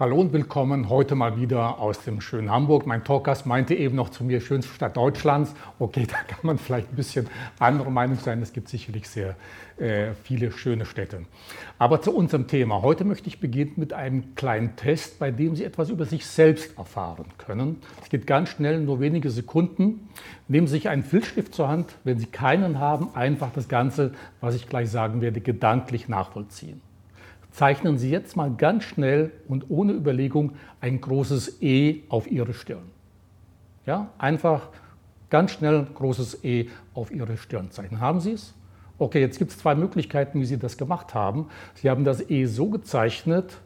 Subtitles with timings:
[0.00, 2.86] Hallo und willkommen heute mal wieder aus dem schönen Hamburg.
[2.86, 5.52] Mein Talkgast meinte eben noch zu mir, schönste Stadt Deutschlands.
[5.80, 7.26] Okay, da kann man vielleicht ein bisschen
[7.58, 8.40] anderer Meinung sein.
[8.40, 9.34] Es gibt sicherlich sehr
[9.76, 11.24] äh, viele schöne Städte.
[11.80, 12.80] Aber zu unserem Thema.
[12.82, 16.78] Heute möchte ich beginnen mit einem kleinen Test, bei dem Sie etwas über sich selbst
[16.78, 17.80] erfahren können.
[18.00, 20.10] Es geht ganz schnell, nur wenige Sekunden.
[20.46, 21.96] Nehmen Sie sich einen Filzstift zur Hand.
[22.04, 26.82] Wenn Sie keinen haben, einfach das Ganze, was ich gleich sagen werde, gedanklich nachvollziehen
[27.58, 32.84] zeichnen Sie jetzt mal ganz schnell und ohne Überlegung ein großes E auf Ihre Stirn.
[33.84, 34.68] Ja, einfach
[35.28, 38.00] ganz schnell ein großes E auf Ihre Stirn zeichnen.
[38.00, 38.54] Haben Sie es?
[38.96, 41.48] Okay, jetzt gibt es zwei Möglichkeiten, wie Sie das gemacht haben.
[41.74, 43.58] Sie haben das E so gezeichnet,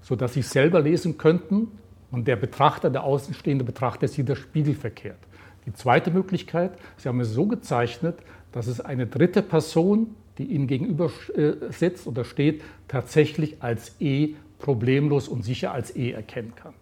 [0.00, 1.68] sodass Sie es selber lesen könnten
[2.10, 5.18] und der Betrachter, der außenstehende Betrachter, sieht das spiegelverkehrt.
[5.66, 8.18] Die zweite Möglichkeit, Sie haben es so gezeichnet,
[8.50, 14.34] dass es eine dritte Person die Ihnen gegenüber äh, sitzt oder steht, tatsächlich als E
[14.58, 16.74] problemlos und sicher als E erkennen kann.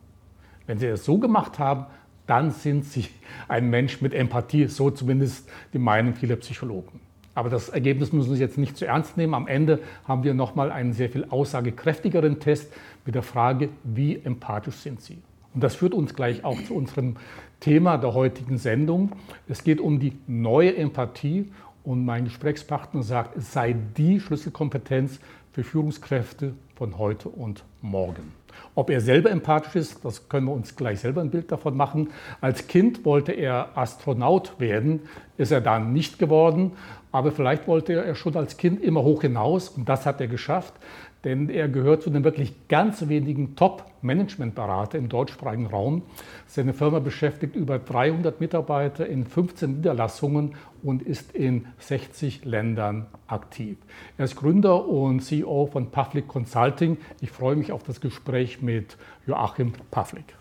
[0.67, 1.87] Wenn Sie es so gemacht haben,
[2.27, 3.07] dann sind Sie
[3.49, 7.01] ein Mensch mit Empathie, so zumindest die Meinung vieler Psychologen.
[7.35, 9.33] Aber das Ergebnis müssen Sie jetzt nicht zu ernst nehmen.
[9.33, 12.73] Am Ende haben wir nochmal einen sehr viel aussagekräftigeren Test
[13.07, 15.19] mit der Frage, wie empathisch sind Sie?
[15.55, 17.17] Und das führt uns gleich auch zu unserem
[17.61, 19.13] Thema der heutigen Sendung.
[19.49, 21.51] Es geht um die neue Empathie
[21.89, 25.21] und mein Gesprächspartner sagt, es sei die Schlüsselkompetenz
[25.53, 28.35] für Führungskräfte von heute und morgen.
[28.75, 32.11] Ob er selber empathisch ist, das können wir uns gleich selber ein Bild davon machen.
[32.43, 35.01] Als Kind wollte er Astronaut werden,
[35.39, 36.73] ist er dann nicht geworden,
[37.11, 40.75] aber vielleicht wollte er schon als Kind immer hoch hinaus und das hat er geschafft
[41.25, 46.03] denn er gehört zu den wirklich ganz wenigen Top-Management-Berater im deutschsprachigen Raum.
[46.47, 53.79] Seine Firma beschäftigt über 300 Mitarbeiter in 15 Niederlassungen und ist in 60 Ländern aktiv.
[54.17, 56.99] Er ist Gründer und CEO von Pavlik Consulting.
[57.21, 58.97] Ich freue mich auf das Gespräch mit
[59.27, 60.35] Joachim Pavlik.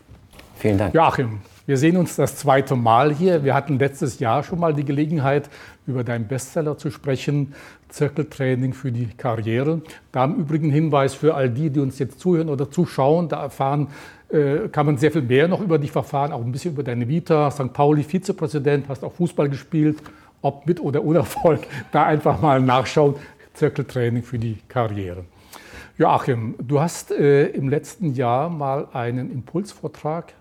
[0.58, 0.92] Vielen Dank.
[0.92, 3.44] Joachim, wir sehen uns das zweite Mal hier.
[3.44, 5.48] Wir hatten letztes Jahr schon mal die Gelegenheit,
[5.88, 7.54] über deinen Bestseller zu sprechen,
[7.88, 9.80] Zirkeltraining für die Karriere.
[10.12, 13.88] Da im Übrigen Hinweis für all die, die uns jetzt zuhören oder zuschauen, da erfahren
[14.30, 17.08] äh, kann man sehr viel mehr noch über dich verfahren, auch ein bisschen über deine
[17.08, 17.50] Vita.
[17.50, 17.72] St.
[17.72, 19.98] Pauli Vizepräsident, hast auch Fußball gespielt,
[20.42, 21.60] ob mit oder ohne Erfolg.
[21.92, 23.14] Da einfach mal nachschauen.
[23.54, 25.24] Zirkeltraining für die Karriere.
[25.96, 30.32] Joachim, du hast äh, im letzten Jahr mal einen Impulsvortrag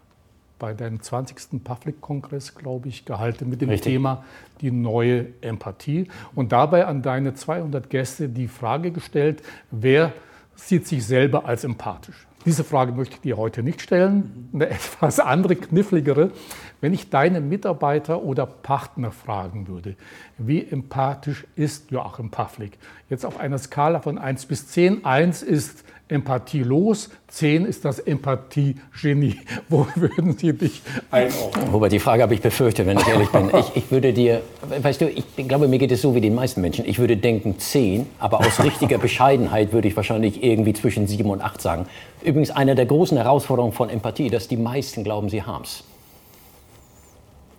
[0.59, 1.63] bei deinem 20.
[1.63, 3.93] Public-Kongress, glaube ich, gehalten mit dem Richtig.
[3.93, 4.23] Thema
[4.61, 6.07] die neue Empathie.
[6.35, 10.13] Und dabei an deine 200 Gäste die Frage gestellt, wer
[10.55, 12.27] sieht sich selber als empathisch?
[12.45, 16.31] Diese Frage möchte ich dir heute nicht stellen, eine etwas andere, kniffligere.
[16.79, 19.95] Wenn ich deine Mitarbeiter oder Partner fragen würde,
[20.37, 22.77] wie empathisch ist Joachim Pavlik?
[23.09, 25.03] Jetzt auf einer Skala von 1 bis 10.
[25.03, 29.37] 1 ist empathielos, 10 ist das Empathie-Genie.
[29.69, 30.81] Wo würden Sie dich
[31.11, 31.69] einordnen?
[31.71, 33.49] Robert, die Frage habe ich befürchtet, wenn ich ehrlich bin.
[33.57, 34.41] Ich, ich würde dir,
[34.81, 36.85] weißt du, ich glaube, mir geht es so wie den meisten Menschen.
[36.85, 41.41] Ich würde denken 10, aber aus richtiger Bescheidenheit würde ich wahrscheinlich irgendwie zwischen 7 und
[41.41, 41.85] 8 sagen.
[42.23, 45.83] Übrigens eine der großen Herausforderungen von Empathie, dass die meisten glauben, sie haben es.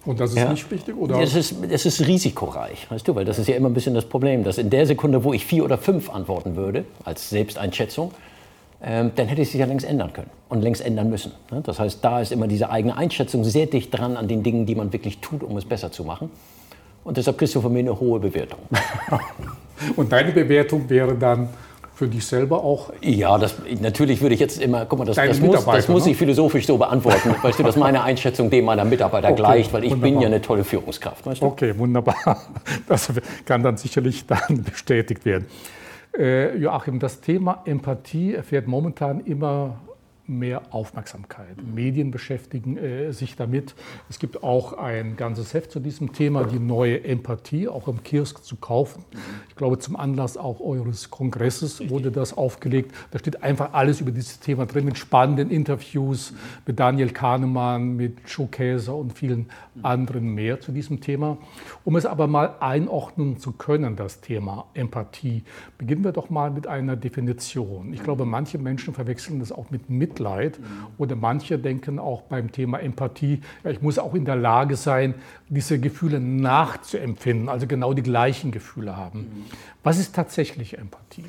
[0.04, 0.50] Und das ist ja.
[0.50, 1.20] nicht wichtig, oder?
[1.20, 4.06] Es ist, es ist risikoreich, weißt du, weil das ist ja immer ein bisschen das
[4.06, 8.12] Problem, dass in der Sekunde, wo ich vier oder fünf antworten würde, als Selbsteinschätzung,
[8.80, 11.32] dann hätte ich sich ja längst ändern können und längst ändern müssen.
[11.50, 11.62] Ne?
[11.64, 14.76] Das heißt, da ist immer diese eigene Einschätzung sehr dicht dran an den Dingen, die
[14.76, 16.30] man wirklich tut, um es besser zu machen.
[17.02, 18.60] Und deshalb kriegst du von mir eine hohe Bewertung.
[19.96, 21.48] und deine Bewertung wäre dann
[21.98, 22.92] für dich selber auch?
[23.00, 26.12] Ja, das, natürlich würde ich jetzt immer, guck mal, das, das, muss, das muss, ich
[26.12, 26.18] ne?
[26.18, 29.90] philosophisch so beantworten, weißt du, dass meine Einschätzung dem meiner Mitarbeiter okay, gleicht, weil ich
[29.90, 30.10] wunderbar.
[30.12, 31.26] bin ja eine tolle Führungskraft.
[31.26, 31.46] Weißt du?
[31.46, 32.14] Okay, wunderbar.
[32.86, 33.10] Das
[33.44, 35.46] kann dann sicherlich dann bestätigt werden.
[36.16, 39.80] Äh, Joachim, das Thema Empathie erfährt momentan immer
[40.28, 41.56] mehr Aufmerksamkeit.
[41.74, 43.74] Medien beschäftigen äh, sich damit.
[44.08, 48.44] Es gibt auch ein ganzes Heft zu diesem Thema, die neue Empathie, auch im Kiosk
[48.44, 49.04] zu kaufen.
[49.48, 52.94] Ich glaube, zum Anlass auch eures Kongresses wurde das aufgelegt.
[53.10, 56.34] Da steht einfach alles über dieses Thema drin, mit spannenden Interviews
[56.66, 59.46] mit Daniel Kahnemann, mit Joe Käser und vielen
[59.82, 61.38] anderen mehr zu diesem Thema.
[61.84, 65.44] Um es aber mal einordnen zu können, das Thema Empathie,
[65.78, 67.92] beginnen wir doch mal mit einer Definition.
[67.92, 70.17] Ich glaube, manche Menschen verwechseln das auch mit Mitleid.
[70.18, 70.58] Mitleid.
[70.98, 75.14] Oder manche denken auch beim Thema Empathie, ja, ich muss auch in der Lage sein,
[75.48, 79.46] diese Gefühle nachzuempfinden, also genau die gleichen Gefühle haben.
[79.82, 81.24] Was ist tatsächlich Empathie?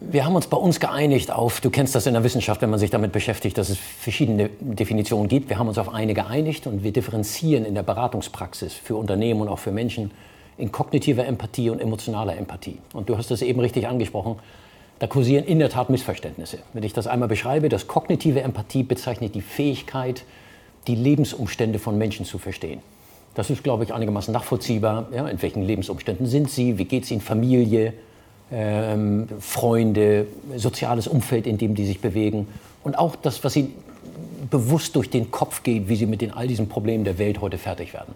[0.00, 2.80] Wir haben uns bei uns geeinigt auf, du kennst das in der Wissenschaft, wenn man
[2.80, 5.48] sich damit beschäftigt, dass es verschiedene Definitionen gibt.
[5.48, 9.48] Wir haben uns auf eine geeinigt und wir differenzieren in der Beratungspraxis für Unternehmen und
[9.48, 10.10] auch für Menschen
[10.56, 12.78] in kognitiver Empathie und emotionaler Empathie.
[12.92, 14.36] Und du hast das eben richtig angesprochen.
[14.98, 16.58] Da kursieren in der Tat Missverständnisse.
[16.72, 20.24] Wenn ich das einmal beschreibe, das kognitive Empathie bezeichnet die Fähigkeit,
[20.86, 22.80] die Lebensumstände von Menschen zu verstehen.
[23.34, 25.08] Das ist, glaube ich, einigermaßen nachvollziehbar.
[25.12, 26.78] Ja, in welchen Lebensumständen sind sie?
[26.78, 27.20] Wie geht es ihnen?
[27.20, 27.94] Familie,
[28.52, 30.26] ähm, Freunde,
[30.56, 32.46] soziales Umfeld, in dem die sich bewegen.
[32.84, 33.74] Und auch das, was ihnen
[34.50, 37.58] bewusst durch den Kopf geht, wie sie mit den, all diesen Problemen der Welt heute
[37.58, 38.14] fertig werden.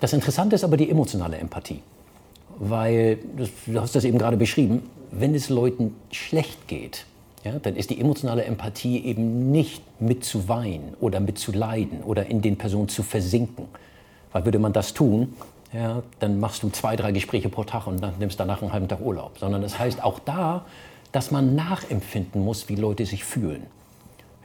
[0.00, 1.80] Das Interessante ist aber die emotionale Empathie.
[2.58, 3.18] Weil,
[3.66, 7.06] du hast das eben gerade beschrieben, wenn es Leuten schlecht geht,
[7.44, 12.02] ja, dann ist die emotionale Empathie eben nicht mit zu weinen oder mit zu leiden
[12.02, 13.66] oder in den Personen zu versinken.
[14.32, 15.34] Weil würde man das tun,
[15.72, 18.88] ja, dann machst du zwei, drei Gespräche pro Tag und dann nimmst danach einen halben
[18.88, 19.38] Tag Urlaub.
[19.38, 20.64] Sondern das heißt auch da,
[21.12, 23.62] dass man nachempfinden muss, wie Leute sich fühlen.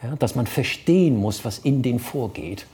[0.02, 2.66] Ja, dass man verstehen muss, was in denen vorgeht.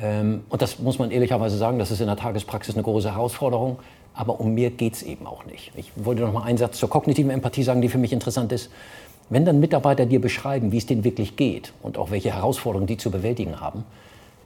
[0.00, 3.78] Ähm, und das muss man ehrlicherweise sagen, das ist in der Tagespraxis eine große Herausforderung.
[4.14, 5.72] Aber um mehr geht es eben auch nicht.
[5.76, 8.70] Ich wollte noch mal einen Satz zur kognitiven Empathie sagen, die für mich interessant ist.
[9.28, 12.96] Wenn dann Mitarbeiter dir beschreiben, wie es denen wirklich geht und auch welche Herausforderungen die
[12.96, 13.84] zu bewältigen haben,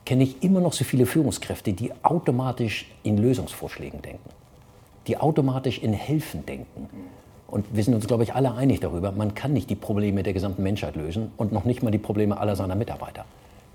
[0.07, 4.31] kenne ich immer noch so viele Führungskräfte, die automatisch in Lösungsvorschlägen denken,
[5.07, 6.89] die automatisch in Helfen denken.
[7.47, 10.33] Und wir sind uns, glaube ich, alle einig darüber, man kann nicht die Probleme der
[10.33, 13.27] gesamten Menschheit lösen und noch nicht mal die Probleme aller seiner Mitarbeiter.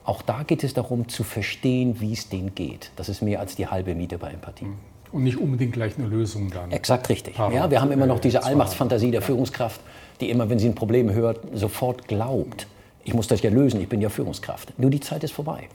[0.06, 2.92] Auch da geht es darum, zu verstehen, wie es denen geht.
[2.96, 4.66] Das ist mehr als die halbe Miete bei Empathie.
[5.14, 6.72] Und nicht unbedingt gleich eine Lösung dann.
[6.72, 7.38] Exakt richtig.
[7.38, 9.80] Ja, wir haben immer noch diese Allmachtsfantasie der Führungskraft,
[10.20, 12.68] die immer, wenn sie ein Problem hört, sofort glaubt,
[13.04, 14.78] ich muss das ja lösen, ich bin ja Führungskraft.
[14.80, 15.70] Nur die Zeit ist vorbei.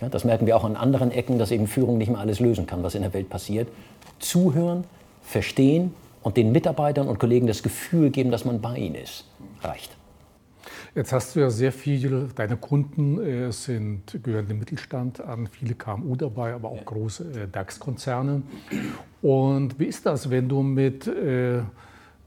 [0.00, 2.66] Ja, das merken wir auch an anderen Ecken, dass eben Führung nicht mehr alles lösen
[2.66, 3.68] kann, was in der Welt passiert.
[4.18, 4.84] Zuhören,
[5.22, 9.26] verstehen und den Mitarbeitern und Kollegen das Gefühl geben, dass man bei ihnen ist,
[9.62, 9.90] reicht.
[10.94, 15.74] Jetzt hast du ja sehr viele, deine Kunden äh, sind, gehören dem Mittelstand an, viele
[15.74, 18.42] KMU dabei, aber auch große äh, DAX-Konzerne.
[19.22, 21.62] Und wie ist das, wenn du mit äh,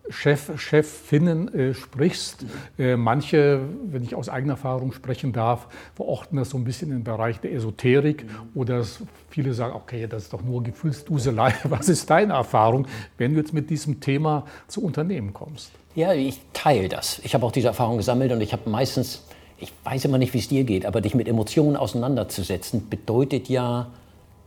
[0.10, 2.46] Chef, Chefinnen äh, sprichst.
[2.78, 7.04] Äh, manche, wenn ich aus eigener Erfahrung sprechen darf, verorten das so ein bisschen im
[7.04, 8.30] Bereich der Esoterik mhm.
[8.54, 8.86] oder
[9.30, 11.54] viele sagen, okay, das ist doch nur Gefühlsduselei.
[11.64, 15.72] Was ist deine Erfahrung, wenn du jetzt mit diesem Thema zu Unternehmen kommst?
[15.96, 17.20] Ja, ich teile das.
[17.24, 19.24] Ich habe auch diese Erfahrung gesammelt und ich habe meistens,
[19.58, 23.92] ich weiß immer nicht, wie es dir geht, aber dich mit Emotionen auseinanderzusetzen, bedeutet ja,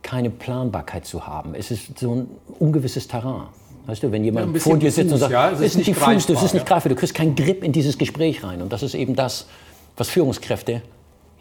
[0.03, 1.55] keine Planbarkeit zu haben.
[1.55, 2.27] Es ist so ein
[2.59, 3.47] ungewisses Terrain.
[3.87, 6.27] Weißt du, wenn jemand ja, vor dir sitzt und sagt, ja, es ist nicht diffus,
[6.27, 8.61] das ist nicht greifbar, du kriegst keinen Grip in dieses Gespräch rein.
[8.61, 9.47] Und das ist eben das,
[9.95, 10.81] was Führungskräfte,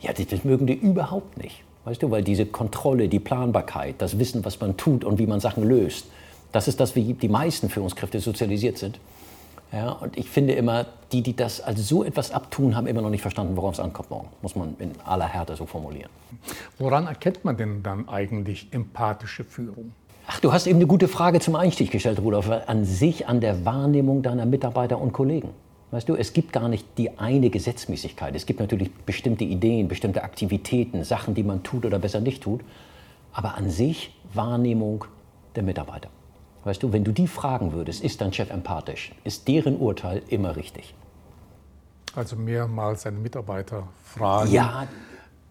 [0.01, 1.65] ja, das, das mögen die überhaupt nicht.
[1.85, 5.41] Weißt du, weil diese Kontrolle, die Planbarkeit, das Wissen, was man tut und wie man
[5.41, 6.07] Sachen löst,
[6.53, 9.01] das ist das, wie die meisten Führungskräfte sozialisiert sind.
[9.73, 13.11] Ja, und ich finde immer, die, die das als so etwas abtun, haben immer noch
[13.11, 14.29] nicht verstanden, worauf es ankommt morgen.
[14.41, 16.11] Muss man in aller Härte so formulieren.
[16.79, 19.93] Woran erkennt man denn dann eigentlich empathische Führung?
[20.29, 22.51] Ach, du hast eben eine gute Frage zum Einstieg gestellt, Rudolf.
[22.67, 25.51] An sich, an der Wahrnehmung deiner Mitarbeiter und Kollegen.
[25.93, 28.35] Weißt du, es gibt gar nicht die eine Gesetzmäßigkeit.
[28.35, 32.63] Es gibt natürlich bestimmte Ideen, bestimmte Aktivitäten, Sachen, die man tut oder besser nicht tut.
[33.33, 35.05] Aber an sich Wahrnehmung
[35.55, 36.09] der Mitarbeiter.
[36.65, 40.57] Weißt du, wenn du die fragen würdest, ist dein Chef empathisch, ist deren Urteil immer
[40.57, 40.95] richtig.
[42.17, 44.51] Also mehrmals seine Mitarbeiter fragen.
[44.51, 44.89] Ja.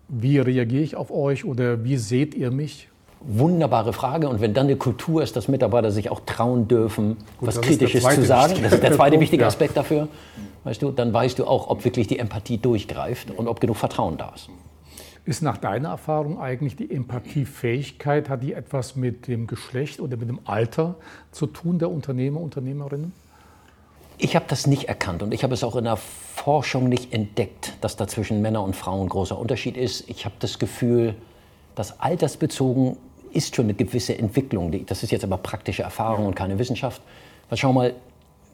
[0.10, 2.90] Wie reagiere ich auf euch oder wie seht ihr mich?
[3.28, 4.30] Wunderbare Frage.
[4.30, 8.04] Und wenn dann eine Kultur ist, dass Mitarbeiter sich auch trauen dürfen, Gut, was Kritisches
[8.04, 10.08] zu sagen, das ist der zweite wichtige Aspekt dafür,
[10.64, 14.18] weißt du, dann weißt du auch, ob wirklich die Empathie durchgreift und ob genug Vertrauen
[14.18, 14.50] da ist.
[15.26, 20.30] Ist nach deiner Erfahrung eigentlich die Empathiefähigkeit, hat die etwas mit dem Geschlecht oder mit
[20.30, 20.96] dem Alter
[21.32, 23.12] zu tun der Unternehmer, Unternehmerinnen?
[24.18, 27.74] Ich habe das nicht erkannt und ich habe es auch in der Forschung nicht entdeckt,
[27.82, 30.08] dass da zwischen Männern und Frauen ein großer Unterschied ist.
[30.10, 31.16] Ich habe das Gefühl,
[31.74, 32.98] dass altersbezogen
[33.36, 34.86] ist schon eine gewisse Entwicklung.
[34.86, 37.02] Das ist jetzt aber praktische Erfahrung und keine Wissenschaft.
[37.50, 37.94] Weil schau mal,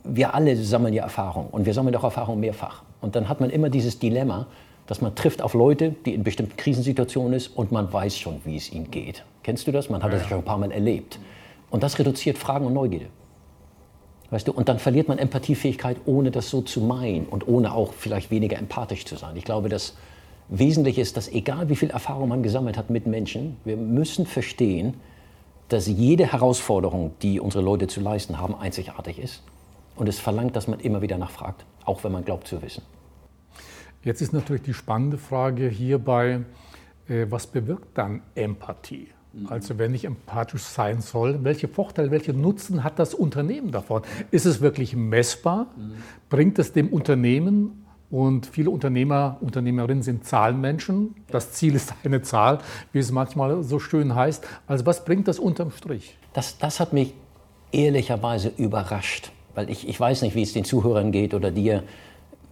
[0.03, 2.83] wir alle sammeln ja Erfahrung und wir sammeln auch Erfahrung mehrfach.
[3.01, 4.47] Und dann hat man immer dieses Dilemma,
[4.87, 8.57] dass man trifft auf Leute, die in bestimmten Krisensituationen sind und man weiß schon, wie
[8.57, 9.23] es ihnen geht.
[9.43, 9.89] Kennst du das?
[9.89, 10.29] Man hat das ja.
[10.29, 11.19] schon ein paar Mal erlebt.
[11.69, 13.07] Und das reduziert Fragen und Neugierde.
[14.31, 17.93] Weißt du, und dann verliert man Empathiefähigkeit, ohne das so zu meinen und ohne auch
[17.93, 19.35] vielleicht weniger empathisch zu sein.
[19.35, 19.93] Ich glaube, dass
[20.49, 24.95] Wesentlich ist, dass egal wie viel Erfahrung man gesammelt hat mit Menschen, wir müssen verstehen,
[25.69, 29.43] dass jede Herausforderung, die unsere Leute zu leisten haben, einzigartig ist.
[29.95, 32.83] Und es verlangt, dass man immer wieder nachfragt, auch wenn man glaubt zu wissen.
[34.03, 36.41] Jetzt ist natürlich die spannende Frage hierbei,
[37.07, 39.09] äh, was bewirkt dann Empathie?
[39.33, 39.47] Mhm.
[39.47, 44.01] Also wenn ich empathisch sein soll, welche Vorteile, welche Nutzen hat das Unternehmen davon?
[44.31, 45.67] Ist es wirklich messbar?
[45.77, 45.93] Mhm.
[46.29, 47.80] Bringt es dem Unternehmen
[48.11, 51.15] und viele Unternehmer, Unternehmerinnen sind Zahlenmenschen.
[51.29, 52.59] Das Ziel ist eine Zahl,
[52.91, 54.45] wie es manchmal so schön heißt.
[54.67, 56.17] Also was bringt das unterm Strich?
[56.33, 57.13] Das, das hat mich
[57.71, 61.83] ehrlicherweise überrascht, Weil ich, ich weiß nicht, wie es den Zuhörern geht oder dir.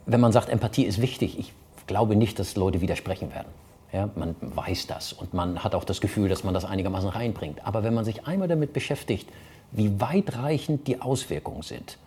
[0.06, 1.54] Wenn man sagt, Empathie ist wichtig, ich
[1.88, 3.48] glaube nicht, dass Leute widersprechen werden.
[3.92, 7.66] Ja, man weiß das und man hat auch das Gefühl, dass man das einigermaßen reinbringt.
[7.66, 9.28] Aber wenn man sich einmal damit beschäftigt,
[9.72, 11.98] wie weitreichend die Auswirkungen sind,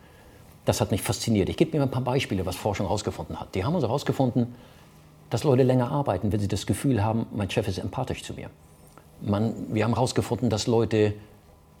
[0.65, 1.49] das hat mich fasziniert.
[1.49, 3.53] Ich gebe mir ein paar Beispiele, was Forschung herausgefunden hat.
[3.55, 4.55] Die haben also herausgefunden,
[5.29, 8.49] dass Leute länger arbeiten, wenn sie das Gefühl haben, mein Chef ist empathisch zu mir.
[9.21, 11.13] Man, wir haben herausgefunden, dass Leute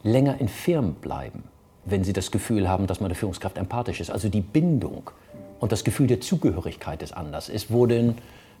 [0.03, 1.43] länger in Firmen bleiben,
[1.85, 4.09] wenn sie das Gefühl haben, dass meine Führungskraft empathisch ist.
[4.09, 5.11] Also die Bindung
[5.59, 7.49] und das Gefühl der Zugehörigkeit ist anders.
[7.49, 8.15] Es wurden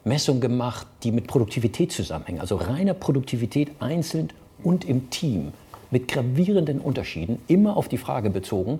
[0.05, 2.39] Messungen gemacht, die mit Produktivität zusammenhängen.
[2.39, 4.29] Also reiner Produktivität einzeln
[4.63, 5.53] und im Team
[5.91, 8.79] mit gravierenden Unterschieden, immer auf die Frage bezogen,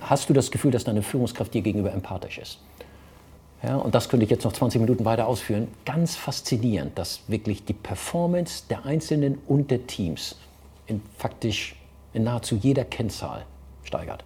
[0.00, 2.58] hast du das Gefühl, dass deine Führungskraft dir gegenüber empathisch ist?
[3.62, 5.68] Ja, und das könnte ich jetzt noch 20 Minuten weiter ausführen.
[5.84, 10.36] Ganz faszinierend, dass wirklich die Performance der Einzelnen und der Teams
[10.86, 11.76] in faktisch
[12.12, 13.44] in nahezu jeder Kennzahl
[13.84, 14.24] steigert.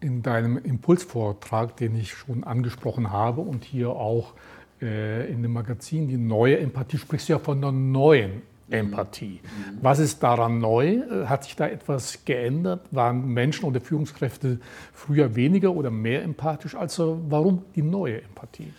[0.00, 4.34] In deinem Impulsvortrag, den ich schon angesprochen habe und hier auch
[4.82, 9.40] äh, in dem Magazin Die neue Empathie, sprichst du ja von der neuen Empathie.
[9.80, 11.00] Was ist daran neu?
[11.26, 12.80] Hat sich da etwas geändert?
[12.90, 14.60] Waren Menschen oder Führungskräfte
[14.92, 16.74] früher weniger oder mehr empathisch?
[16.74, 18.72] Also warum die neue Empathie?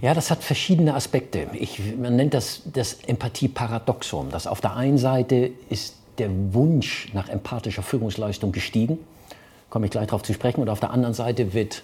[0.00, 1.46] Ja, das hat verschiedene Aspekte.
[1.52, 4.30] Ich, man nennt das das Empathie-Paradoxon.
[4.30, 8.98] Das auf der einen Seite ist der Wunsch nach empathischer Führungsleistung gestiegen,
[9.70, 11.82] komme ich gleich darauf zu sprechen, und auf der anderen Seite wird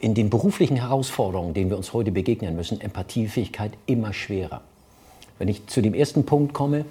[0.00, 4.62] in den beruflichen Herausforderungen, denen wir uns heute begegnen müssen, Empathiefähigkeit immer schwerer.
[5.40, 6.84] Wenn ich zu dem ersten Punkt komme,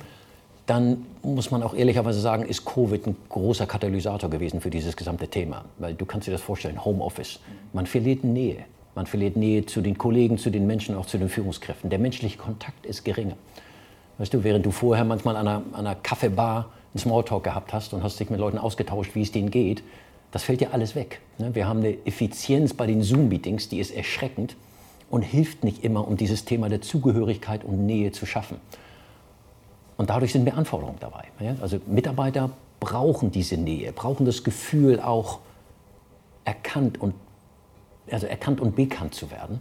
[0.65, 5.27] dann muss man auch ehrlicherweise sagen, ist Covid ein großer Katalysator gewesen für dieses gesamte
[5.27, 5.65] Thema.
[5.77, 7.39] Weil du kannst dir das vorstellen, Homeoffice.
[7.73, 8.65] Man verliert Nähe.
[8.95, 11.91] Man verliert Nähe zu den Kollegen, zu den Menschen, auch zu den Führungskräften.
[11.91, 13.35] Der menschliche Kontakt ist geringer.
[14.17, 18.01] Weißt du, während du vorher manchmal an einer, einer Kaffeebar einen Smalltalk gehabt hast und
[18.01, 19.83] hast dich mit Leuten ausgetauscht, wie es denen geht,
[20.31, 21.21] das fällt dir alles weg.
[21.37, 21.53] Ne?
[21.53, 24.55] Wir haben eine Effizienz bei den Zoom-Meetings, die ist erschreckend
[25.09, 28.57] und hilft nicht immer, um dieses Thema der Zugehörigkeit und Nähe zu schaffen.
[29.97, 31.25] Und dadurch sind mehr Anforderungen dabei.
[31.61, 35.39] Also Mitarbeiter brauchen diese Nähe, brauchen das Gefühl auch
[36.45, 37.13] erkannt und,
[38.09, 39.59] also erkannt und bekannt zu werden.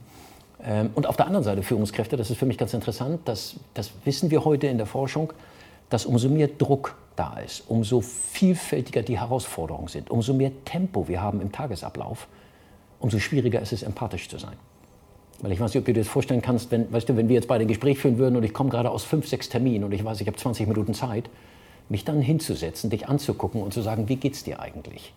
[0.63, 3.91] Ähm, und auf der anderen Seite Führungskräfte, das ist für mich ganz interessant, das, das
[4.05, 5.33] wissen wir heute in der Forschung,
[5.91, 11.21] dass umso mehr Druck da ist, umso vielfältiger die Herausforderungen sind, umso mehr Tempo wir
[11.21, 12.29] haben im Tagesablauf,
[13.01, 14.57] umso schwieriger ist es, empathisch zu sein.
[15.41, 17.37] Weil ich weiß nicht, ob du dir das vorstellen kannst, wenn, weißt du, wenn wir
[17.37, 19.93] jetzt beide ein Gespräch führen würden und ich komme gerade aus fünf, sechs Terminen und
[19.93, 21.31] ich weiß, ich habe 20 Minuten Zeit,
[21.89, 25.15] mich dann hinzusetzen, dich anzugucken und zu sagen, wie geht's dir eigentlich?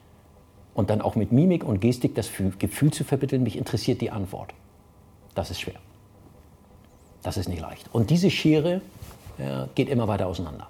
[0.74, 4.54] Und dann auch mit Mimik und Gestik das Gefühl zu vermitteln, mich interessiert die Antwort.
[5.36, 5.80] Das ist schwer.
[7.24, 7.90] Das ist nicht leicht.
[7.92, 8.82] Und diese Schere
[9.38, 10.70] äh, geht immer weiter auseinander.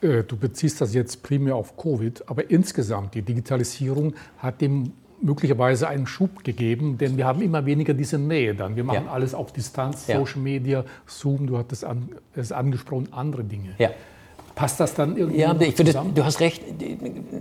[0.00, 4.92] Äh, du beziehst das jetzt primär auf Covid, aber insgesamt die Digitalisierung hat dem
[5.24, 8.76] möglicherweise einen Schub gegeben, denn wir haben immer weniger diese Nähe dann.
[8.76, 9.12] Wir machen ja.
[9.12, 10.18] alles auf Distanz, ja.
[10.18, 13.74] Social Media, Zoom, du hattest an, es angesprochen, andere Dinge.
[13.78, 13.90] Ja.
[14.54, 16.62] Passt das dann irgendwie ja, ich würde, Du hast recht,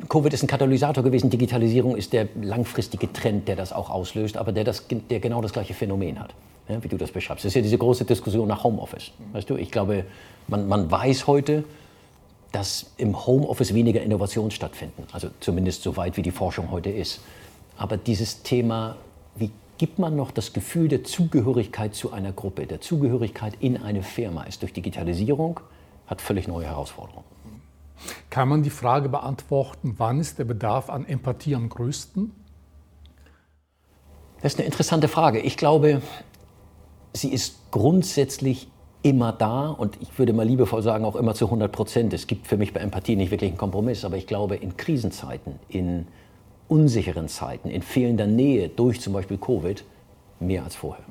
[0.10, 4.52] Covid ist ein Katalysator gewesen, Digitalisierung ist der langfristige Trend, der das auch auslöst, aber
[4.52, 6.34] der, das, der genau das gleiche Phänomen hat,
[6.68, 7.46] wie du das beschreibst.
[7.46, 9.12] Das ist ja diese große Diskussion nach Homeoffice.
[9.34, 10.06] Weißt du, ich glaube,
[10.48, 11.66] man, man weiß heute,
[12.52, 17.20] dass im Homeoffice weniger Innovationen stattfinden, also zumindest so weit, wie die Forschung heute ist.
[17.78, 18.96] Aber dieses Thema,
[19.36, 24.04] wie gibt man noch das Gefühl der Zugehörigkeit zu einer Gruppe, der Zugehörigkeit in eine
[24.04, 25.60] Firma, ist durch Digitalisierung,
[26.08, 27.26] hat völlig neue Herausforderungen.
[28.30, 32.32] Kann man die Frage beantworten, wann ist der Bedarf an Empathie am größten?
[34.42, 35.40] Das ist eine interessante Frage.
[35.40, 36.02] Ich glaube,
[37.14, 38.68] sie ist grundsätzlich
[39.02, 42.14] immer da und ich würde mal liebevoll sagen, auch immer zu 100 Prozent.
[42.14, 45.60] Es gibt für mich bei Empathie nicht wirklich einen Kompromiss, aber ich glaube, in Krisenzeiten,
[45.70, 46.08] in
[46.68, 49.84] unsicheren Zeiten, in fehlender Nähe durch zum Beispiel Covid,
[50.40, 51.06] mehr als vorher.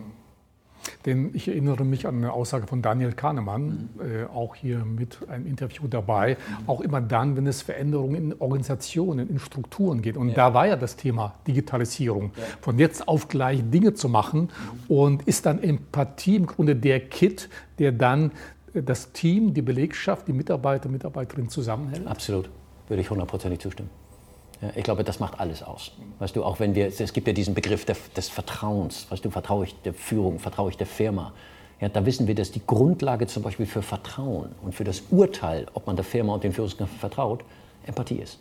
[1.07, 5.47] Denn ich erinnere mich an eine Aussage von Daniel Kahnemann, äh, auch hier mit einem
[5.47, 10.17] Interview dabei, auch immer dann, wenn es Veränderungen in Organisationen, in Strukturen geht.
[10.17, 10.35] Und ja.
[10.35, 12.33] da war ja das Thema Digitalisierung.
[12.37, 12.43] Ja.
[12.61, 14.51] Von jetzt auf gleich Dinge zu machen
[14.89, 18.33] und ist dann Empathie im Grunde der Kit, der dann
[18.75, 22.07] äh, das Team, die Belegschaft, die Mitarbeiter, Mitarbeiterinnen zusammenhält?
[22.07, 22.51] Absolut,
[22.89, 24.02] würde ich hundertprozentig zustimmen.
[24.63, 25.93] Ja, ich glaube, das macht alles aus.
[26.21, 29.11] Weißt du, auch wenn wir, es gibt ja diesen Begriff der, des Vertrauens.
[29.11, 31.33] Weißt du, vertraue ich der Führung, vertraue ich der Firma.
[31.81, 35.67] Ja, da wissen wir, dass die Grundlage zum Beispiel für Vertrauen und für das Urteil,
[35.75, 37.45] ob man der Firma und den Führungskräften vertraut,
[37.85, 38.39] Empathie ist.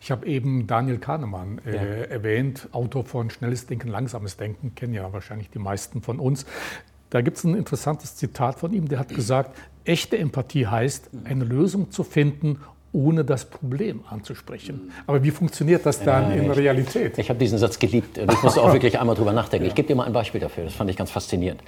[0.00, 1.82] Ich habe eben Daniel Kahnemann äh, ja.
[1.82, 6.46] erwähnt, Autor von Schnelles Denken, Langsames Denken, kennen ja wahrscheinlich die meisten von uns.
[7.10, 11.44] Da gibt es ein interessantes Zitat von ihm, der hat gesagt, echte Empathie heißt, eine
[11.44, 12.58] Lösung zu finden,
[12.98, 14.92] ohne das Problem anzusprechen.
[15.06, 17.16] Aber wie funktioniert das dann ja, in der Realität?
[17.18, 19.66] Ich habe diesen Satz geliebt und ich musste auch wirklich einmal drüber nachdenken.
[19.66, 19.68] Ja.
[19.68, 21.62] Ich gebe dir mal ein Beispiel dafür, das fand ich ganz faszinierend.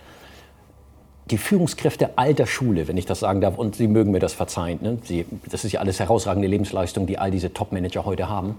[1.30, 4.80] Die Führungskräfte alter Schule, wenn ich das sagen darf, und Sie mögen mir das verzeihen,
[4.82, 4.98] ne?
[5.04, 8.56] Sie, das ist ja alles herausragende Lebensleistung, die all diese Top-Manager heute haben,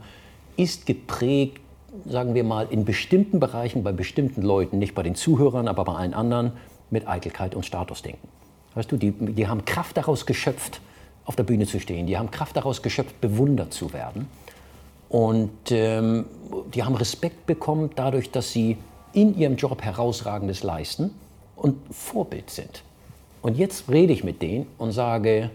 [0.55, 1.59] ist geprägt,
[2.05, 5.93] sagen wir mal, in bestimmten Bereichen, bei bestimmten Leuten, nicht bei den Zuhörern, aber bei
[5.93, 6.53] allen anderen,
[6.89, 8.29] mit Eitelkeit und Statusdenken.
[8.75, 10.79] Weißt du, die, die haben Kraft daraus geschöpft,
[11.31, 12.07] auf der Bühne zu stehen.
[12.07, 14.27] Die haben Kraft daraus geschöpft, bewundert zu werden.
[15.07, 16.25] Und ähm,
[16.73, 18.77] die haben Respekt bekommen dadurch, dass sie
[19.13, 21.11] in ihrem Job herausragendes leisten
[21.55, 22.83] und Vorbild sind.
[23.41, 25.51] Und jetzt rede ich mit denen und sage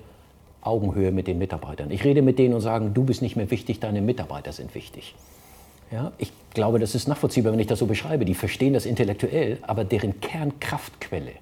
[0.62, 1.90] Augenhöhe mit den Mitarbeitern.
[1.90, 5.14] Ich rede mit denen und sage, du bist nicht mehr wichtig, deine Mitarbeiter sind wichtig.
[5.92, 8.24] Ja, ich glaube, das ist nachvollziehbar, wenn ich das so beschreibe.
[8.24, 11.32] Die verstehen das intellektuell, aber deren Kernkraftquelle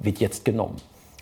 [0.00, 0.76] wird jetzt genommen.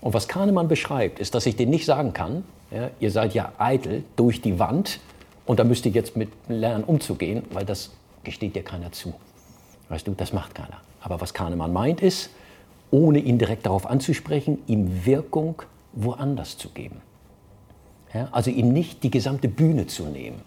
[0.04, 3.52] Und was Kahnemann beschreibt, ist, dass ich denen nicht sagen kann, ja, ihr seid ja
[3.56, 5.00] eitel durch die Wand
[5.46, 7.90] und da müsst ihr jetzt mit lernen umzugehen, weil das
[8.23, 9.14] gesteht dir keiner zu.
[9.88, 10.76] Weißt du, das macht keiner.
[11.00, 12.28] Aber was Kahnemann meint ist,
[12.90, 15.62] ohne ihn direkt darauf anzusprechen, ihm Wirkung
[15.94, 17.00] woanders zu geben.
[18.12, 20.42] Ja, also ihm nicht die gesamte Bühne zu nehmen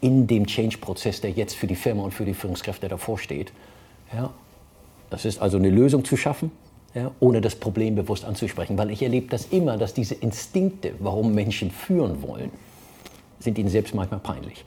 [0.00, 3.52] in dem Change-Prozess, der jetzt für die Firma und für die Führungskräfte davor steht.
[4.12, 4.30] Ja,
[5.10, 6.52] das ist also eine Lösung zu schaffen,
[6.94, 8.78] ja, ohne das Problem bewusst anzusprechen.
[8.78, 12.50] Weil ich erlebe das immer, dass diese Instinkte, warum Menschen führen wollen,
[13.40, 14.64] sind ihnen selbst manchmal peinlich.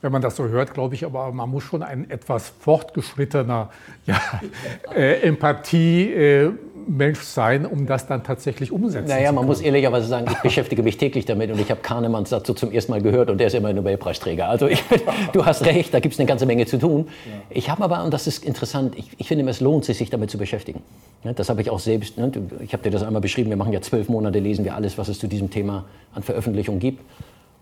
[0.00, 3.70] Wenn man das so hört, glaube ich, aber man muss schon ein etwas fortgeschrittener
[4.06, 4.20] ja,
[4.94, 6.12] äh, Empathie.
[6.12, 6.52] Äh,
[6.86, 9.20] Mensch sein, um das dann tatsächlich umsetzen naja, zu können.
[9.22, 12.54] Naja, man muss ehrlicherweise sagen, ich beschäftige mich täglich damit und ich habe Kahnemanns dazu
[12.54, 14.48] zum ersten Mal gehört und der ist immer Nobelpreisträger.
[14.48, 14.82] Also ich,
[15.32, 17.08] du hast recht, da gibt es eine ganze Menge zu tun.
[17.48, 20.30] Ich habe aber, und das ist interessant, ich, ich finde, es lohnt sich, sich damit
[20.30, 20.82] zu beschäftigen.
[21.22, 23.80] Das habe ich auch selbst, ne, ich habe dir das einmal beschrieben, wir machen ja
[23.80, 27.02] zwölf Monate, lesen wir alles, was es zu diesem Thema an Veröffentlichungen gibt.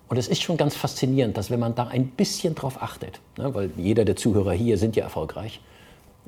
[0.09, 3.55] Und es ist schon ganz faszinierend, dass wenn man da ein bisschen drauf achtet, ne,
[3.55, 5.61] weil jeder der Zuhörer hier sind ja erfolgreich,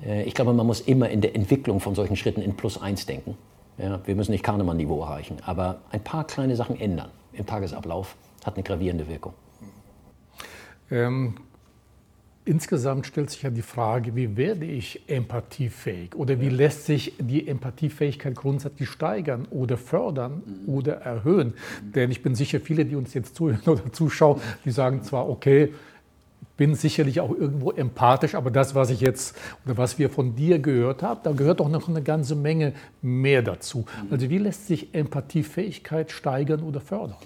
[0.04, 3.06] äh, ich glaube, man muss immer in der Entwicklung von solchen Schritten in Plus 1
[3.06, 3.36] denken.
[3.78, 8.54] Ja, wir müssen nicht Kahnemann-Niveau erreichen, aber ein paar kleine Sachen ändern im Tagesablauf hat
[8.54, 9.32] eine gravierende Wirkung.
[10.90, 11.36] Ähm,
[12.50, 16.52] insgesamt stellt sich ja die Frage, wie werde ich empathiefähig oder wie ja.
[16.52, 20.68] lässt sich die Empathiefähigkeit grundsätzlich steigern oder fördern mhm.
[20.68, 21.54] oder erhöhen?
[21.84, 21.92] Mhm.
[21.92, 25.72] Denn ich bin sicher, viele, die uns jetzt zuhören oder zuschauen, die sagen zwar, okay,
[26.56, 29.34] bin sicherlich auch irgendwo empathisch, aber das, was ich jetzt
[29.64, 33.42] oder was wir von dir gehört haben, da gehört doch noch eine ganze Menge mehr
[33.42, 33.86] dazu.
[34.10, 37.16] Also wie lässt sich Empathiefähigkeit steigern oder fördern?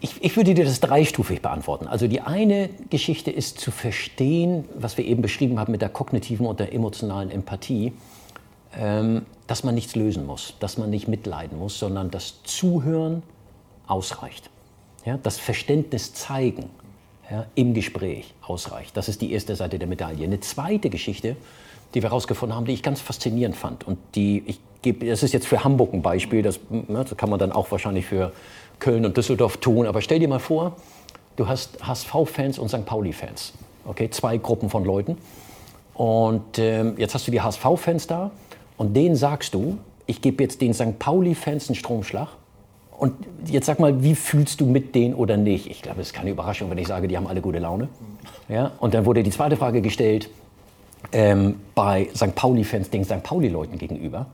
[0.00, 1.86] Ich, ich, würde dir das dreistufig beantworten.
[1.86, 6.46] Also die eine Geschichte ist zu verstehen, was wir eben beschrieben haben mit der kognitiven
[6.46, 7.92] und der emotionalen Empathie,
[8.76, 13.22] ähm, dass man nichts lösen muss, dass man nicht mitleiden muss, sondern das Zuhören
[13.86, 14.50] ausreicht.
[15.04, 16.68] Ja, das Verständnis zeigen
[17.30, 18.96] ja, im Gespräch ausreicht.
[18.96, 20.24] Das ist die erste Seite der Medaille.
[20.24, 21.36] Eine zweite Geschichte,
[21.96, 25.32] die wir herausgefunden haben, die ich ganz faszinierend fand und die ich gebe, das ist
[25.32, 28.32] jetzt für Hamburg ein Beispiel, das, ne, das kann man dann auch wahrscheinlich für
[28.78, 30.76] Köln und Düsseldorf tun, aber stell dir mal vor,
[31.36, 32.84] du hast HSV-Fans und St.
[32.84, 33.54] Pauli-Fans,
[33.86, 35.16] okay, zwei Gruppen von Leuten
[35.94, 38.30] und ähm, jetzt hast du die HSV-Fans da
[38.76, 40.98] und denen sagst du, ich gebe jetzt den St.
[40.98, 42.28] Pauli-Fans einen Stromschlag
[42.98, 43.14] und
[43.46, 45.66] jetzt sag mal, wie fühlst du mit denen oder nicht?
[45.70, 47.88] Ich glaube, es ist keine Überraschung, wenn ich sage, die haben alle gute Laune.
[48.50, 48.72] Ja?
[48.80, 50.28] Und dann wurde die zweite Frage gestellt
[51.12, 52.34] ähm, bei St.
[52.34, 53.22] Pauli-Fans, den St.
[53.22, 54.26] Pauli-Leuten gegenüber.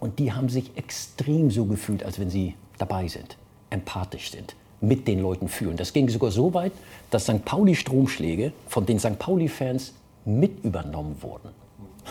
[0.00, 3.36] Und die haben sich extrem so gefühlt, als wenn sie dabei sind,
[3.70, 5.76] empathisch sind, mit den Leuten fühlen.
[5.76, 6.72] Das ging sogar so weit,
[7.10, 7.44] dass St.
[7.44, 9.18] Pauli-Stromschläge von den St.
[9.18, 11.50] Pauli-Fans mit übernommen wurden.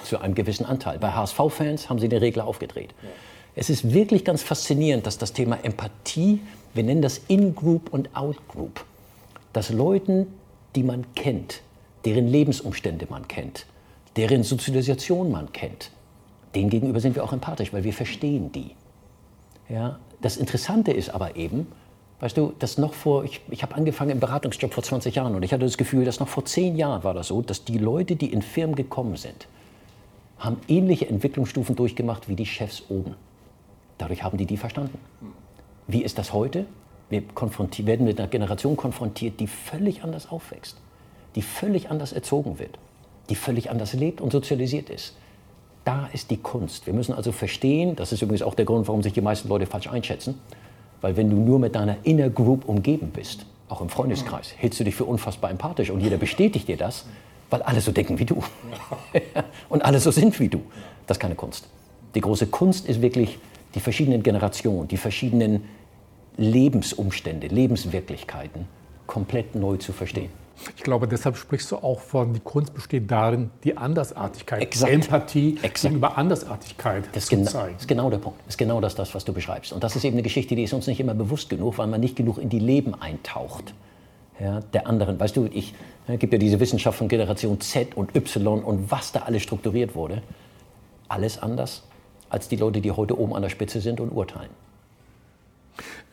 [0.04, 0.98] Zu einem gewissen Anteil.
[0.98, 2.94] Bei HSV-Fans haben sie den Regler aufgedreht.
[3.04, 3.10] Ja.
[3.56, 6.42] Es ist wirklich ganz faszinierend, dass das Thema Empathie,
[6.74, 8.84] wir nennen das In-Group und Out-Group,
[9.54, 10.28] dass Leuten,
[10.76, 11.62] die man kennt,
[12.06, 13.68] deren Lebensumstände man kennt,
[14.16, 15.92] deren Sozialisation man kennt,
[16.56, 18.72] denen gegenüber sind wir auch empathisch, weil wir verstehen die.
[19.70, 20.00] Ja?
[20.22, 21.68] Das Interessante ist aber eben,
[22.20, 25.44] weißt du, dass noch vor, ich, ich habe angefangen im Beratungsjob vor 20 Jahren und
[25.44, 28.16] ich hatte das Gefühl, dass noch vor 10 Jahren war das so, dass die Leute,
[28.16, 29.48] die in Firmen gekommen sind,
[30.38, 33.16] haben ähnliche Entwicklungsstufen durchgemacht wie die Chefs oben.
[33.98, 34.98] Dadurch haben die die verstanden.
[35.88, 36.66] Wie ist das heute?
[37.10, 37.24] Wir
[37.86, 40.78] werden mit einer Generation konfrontiert, die völlig anders aufwächst,
[41.36, 42.80] die völlig anders erzogen wird,
[43.30, 45.16] die völlig anders lebt und sozialisiert ist.
[45.86, 46.86] Da ist die Kunst.
[46.86, 49.66] Wir müssen also verstehen, das ist übrigens auch der Grund, warum sich die meisten Leute
[49.66, 50.40] falsch einschätzen,
[51.02, 54.84] weil wenn du nur mit deiner Inner Group umgeben bist, auch im Freundeskreis, hältst du
[54.84, 57.06] dich für unfassbar empathisch und jeder bestätigt dir das,
[57.50, 58.42] weil alle so denken wie du
[59.70, 60.62] und alle so sind wie du.
[61.06, 61.68] Das ist keine Kunst.
[62.16, 63.40] Die große Kunst ist wirklich
[63.76, 65.66] die verschiedenen Generationen, die verschiedenen
[66.38, 68.68] Lebensumstände, Lebenswirklichkeiten
[69.08, 70.30] komplett neu zu verstehen.
[70.76, 74.92] Ich glaube, deshalb sprichst du auch von, die Kunst besteht darin, die Andersartigkeit, Exakt.
[74.94, 75.82] Empathie Exakt.
[75.82, 77.76] gegenüber Andersartigkeit Das zu zeigen.
[77.78, 78.40] ist genau der Punkt.
[78.46, 79.74] Das ist genau das, das, was du beschreibst.
[79.74, 82.00] Und das ist eben eine Geschichte, die ist uns nicht immer bewusst genug, weil man
[82.00, 83.74] nicht genug in die Leben eintaucht.
[84.40, 85.20] Ja, der anderen.
[85.20, 85.74] Weißt du, ich
[86.08, 89.96] ja, gibt ja diese Wissenschaft von Generation Z und Y und was da alles strukturiert
[89.96, 90.22] wurde.
[91.08, 91.84] Alles anders
[92.30, 94.50] als die Leute, die heute oben an der Spitze sind und urteilen.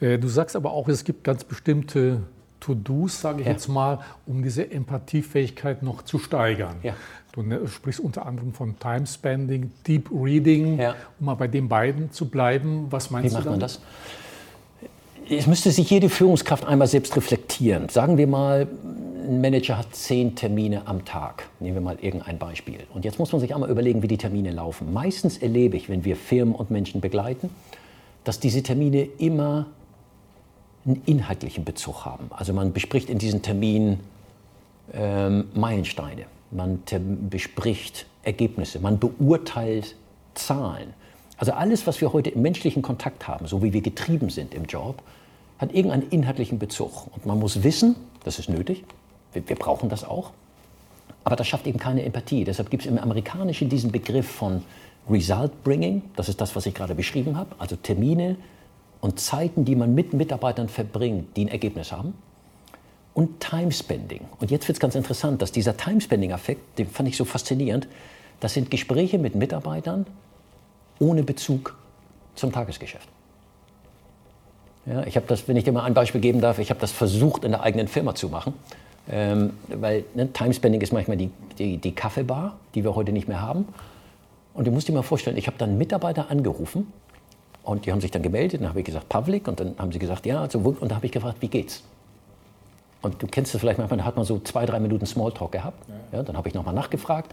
[0.01, 2.23] Äh, Du sagst aber auch, es gibt ganz bestimmte
[2.61, 3.53] To-Dos, sage ich Ja.
[3.53, 6.77] jetzt mal, um diese Empathiefähigkeit noch zu steigern.
[6.83, 6.95] Ja.
[7.33, 10.95] Du ne- sprichst unter anderem von Time Spending, Deep Reading, Ja.
[11.19, 12.87] um mal bei den beiden zu bleiben.
[12.91, 13.81] Was meinst Wie du macht man das?
[15.29, 17.89] Es müsste sich jede Führungskraft einmal selbst reflektieren.
[17.89, 18.67] Sagen wir mal,
[19.29, 21.45] ein Manager hat zehn Termine am Tag.
[21.61, 22.81] Nehmen wir mal irgendein Beispiel.
[22.93, 24.93] Und jetzt muss man sich einmal überlegen, wie die Termine laufen.
[24.93, 27.51] Meistens erlebe ich, wenn wir Firmen und Menschen begleiten,
[28.25, 29.67] dass diese Termine immer
[30.85, 32.31] einen inhaltlichen Bezug haben.
[32.31, 34.01] Also man bespricht in diesen Terminen
[34.93, 36.83] ähm, Meilensteine, man
[37.29, 39.95] bespricht Ergebnisse, man beurteilt
[40.35, 40.95] Zahlen.
[41.37, 44.65] Also alles, was wir heute im menschlichen Kontakt haben, so wie wir getrieben sind im
[44.65, 45.03] Job,
[45.59, 47.07] hat irgendeinen inhaltlichen Bezug.
[47.15, 48.85] Und man muss wissen, das ist nötig,
[49.33, 50.33] wir, wir brauchen das auch,
[51.25, 52.45] aber das schafft eben keine Empathie.
[52.45, 54.63] Deshalb gibt es im Amerikanischen diesen Begriff von
[55.09, 58.37] Result Bringing, das ist das, was ich gerade beschrieben habe, also Termine
[59.01, 62.15] und Zeiten, die man mit Mitarbeitern verbringt, die ein Ergebnis haben
[63.15, 64.21] und Time Spending.
[64.39, 67.89] Und jetzt wird es ganz interessant, dass dieser Time Spending-Effekt, den fand ich so faszinierend,
[68.41, 70.07] das sind Gespräche mit Mitarbeitern
[70.99, 71.77] ohne Bezug
[72.35, 73.09] zum Tagesgeschäft.
[74.87, 76.93] Ja, ich habe das, wenn ich dir mal ein Beispiel geben darf, ich habe das
[76.93, 78.55] versucht in der eigenen Firma zu machen,
[79.11, 83.29] ähm, weil ne, Time Spending ist manchmal die, die, die Kaffeebar, die wir heute nicht
[83.29, 83.69] mehr haben.
[84.55, 86.91] Und du musst dir mal vorstellen, ich habe dann Mitarbeiter angerufen
[87.71, 90.01] und die haben sich dann gemeldet, dann habe ich gesagt, Pavlik, und dann haben sie
[90.01, 91.85] gesagt, ja, also, und da habe ich gefragt, wie geht's?
[93.01, 95.79] Und du kennst das vielleicht manchmal, da hat man so zwei, drei Minuten Smalltalk gehabt.
[96.13, 97.33] Ja, dann habe ich nochmal nachgefragt.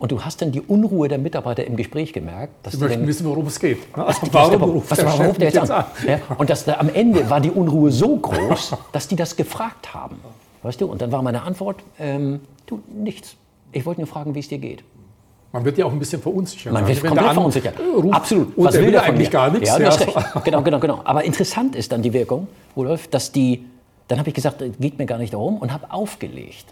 [0.00, 2.52] Und du hast dann die Unruhe der Mitarbeiter im Gespräch gemerkt.
[2.64, 3.78] Dass Sie die möchten dann- wissen, worum es geht.
[3.96, 5.84] Also ist warum der ruft der der jetzt an?
[6.04, 9.94] Ja, und das, da, am Ende war die Unruhe so groß, dass die das gefragt
[9.94, 10.16] haben.
[10.64, 10.86] Weißt du?
[10.86, 13.36] Und dann war meine Antwort, ähm, du, nichts.
[13.70, 14.82] Ich wollte nur fragen, wie es dir geht.
[15.54, 16.72] Man wird ja auch ein bisschen verunsichert.
[16.72, 17.74] Man Also wird komplett verunsichert.
[17.78, 18.56] äh, ruft Absolut.
[18.58, 19.68] Und Was der will will der eigentlich gar nichts.
[19.68, 20.06] Ja, du hast Ja.
[20.06, 20.44] recht.
[20.44, 21.00] Genau, genau, genau.
[21.04, 23.64] Aber interessant ist dann die Wirkung, Rudolf, dass die,
[24.08, 26.66] dann habe ich gesagt, es geht mir gar nicht darum und habe aufgelegt.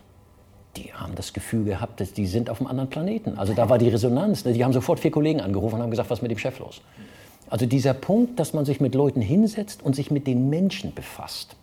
[0.77, 3.39] Die haben das Gefühl gehabt, dass die sind auf einem anderen Planeten.
[3.39, 4.45] Also da war die Resonanz.
[4.45, 4.53] ne?
[4.53, 6.81] Die haben sofort vier Kollegen angerufen und haben gesagt, was ist mit dem Chef los?
[7.51, 11.55] Also dieser Punkt, dass man sich mit Leuten hinsetzt und sich mit den Menschen befasst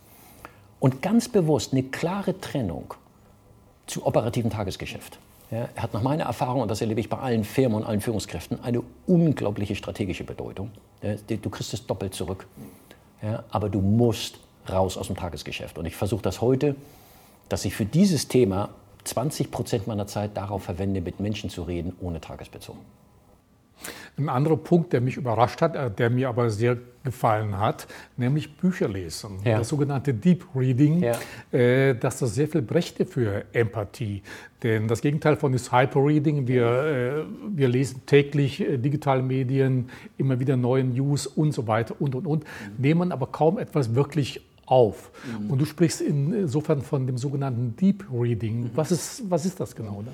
[0.80, 2.94] und ganz bewusst eine klare Trennung
[3.88, 5.18] zu operativen Tagesgeschäft.
[5.52, 8.64] Ja, hat nach meiner Erfahrung, und das erlebe ich bei allen Firmen und allen Führungskräften,
[8.64, 10.70] eine unglaubliche strategische Bedeutung.
[11.02, 12.46] Ja, du kriegst es doppelt zurück.
[13.22, 15.78] Ja, aber du musst raus aus dem Tagesgeschäft.
[15.78, 16.76] Und ich versuche das heute,
[17.50, 18.70] dass ich für dieses Thema
[19.06, 22.76] 20 Prozent meiner Zeit darauf verwende, mit Menschen zu reden, ohne Tagesbezug.
[24.18, 27.88] Ein anderer Punkt, der mich überrascht hat, äh, der mir aber sehr gefallen hat,
[28.18, 29.38] nämlich Bücher lesen.
[29.46, 29.60] Ja.
[29.60, 31.18] Das sogenannte Deep Reading, Ja.
[31.58, 34.22] äh, dass das sehr viel brächte für Empathie.
[34.63, 36.48] Denn das Gegenteil von ist Hyper Reading.
[36.48, 37.24] Wir, äh,
[37.56, 42.44] wir lesen täglich digitale Medien, immer wieder neue News und so weiter und und und,
[42.78, 45.12] nehmen aber kaum etwas wirklich auf.
[45.48, 48.70] Und du sprichst insofern von dem sogenannten Deep Reading.
[48.76, 50.13] Was ist, was ist das genau dann?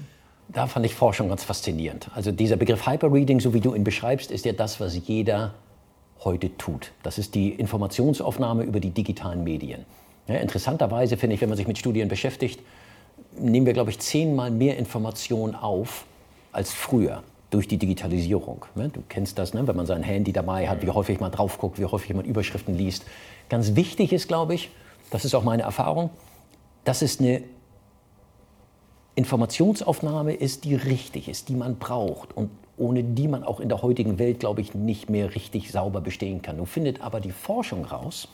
[0.49, 2.09] Da fand ich Forschung ganz faszinierend.
[2.13, 5.53] Also dieser Begriff Hyperreading, so wie du ihn beschreibst, ist ja das, was jeder
[6.23, 6.91] heute tut.
[7.03, 9.85] Das ist die Informationsaufnahme über die digitalen Medien.
[10.27, 12.59] Ja, interessanterweise finde ich, wenn man sich mit Studien beschäftigt,
[13.37, 16.05] nehmen wir, glaube ich, zehnmal mehr Informationen auf
[16.51, 18.65] als früher durch die Digitalisierung.
[18.75, 19.67] Du kennst das, ne?
[19.67, 22.75] wenn man sein Handy dabei hat, wie häufig man drauf guckt, wie häufig man Überschriften
[22.75, 23.05] liest.
[23.49, 24.71] Ganz wichtig ist, glaube ich,
[25.11, 26.09] das ist auch meine Erfahrung,
[26.83, 27.43] dass es eine
[29.15, 33.81] Informationsaufnahme ist, die richtig ist, die man braucht und ohne die man auch in der
[33.81, 36.57] heutigen Welt, glaube ich, nicht mehr richtig sauber bestehen kann.
[36.57, 38.27] Nun findet aber die Forschung raus,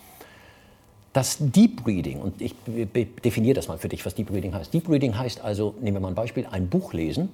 [1.13, 4.74] dass Deep Reading, und ich definiere das mal für dich, was Deep Reading heißt.
[4.74, 7.30] Deep Reading heißt also, nehmen wir mal ein Beispiel, ein Buch lesen,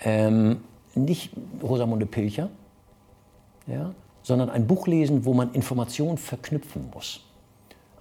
[0.00, 0.62] ähm,
[0.94, 1.30] nicht
[1.62, 2.48] Rosamunde Pilcher,
[3.66, 7.20] ja, sondern ein Buch lesen, wo man Informationen verknüpfen muss.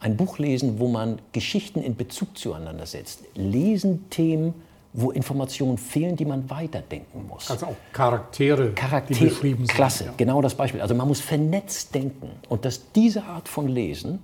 [0.04, 3.24] Ein Buch lesen, wo man Geschichten in Bezug zueinander setzt.
[3.36, 4.54] Lesen Themen,
[4.92, 7.50] wo Informationen fehlen, die man weiterdenken muss.
[7.50, 9.70] Also auch Charaktere, die Charakter, beschrieben sind.
[9.74, 10.14] Klasse, Ja.
[10.18, 10.82] genau das Beispiel.
[10.82, 12.30] Also man muss vernetzt denken.
[12.50, 14.20] Und dass diese Art von Lesen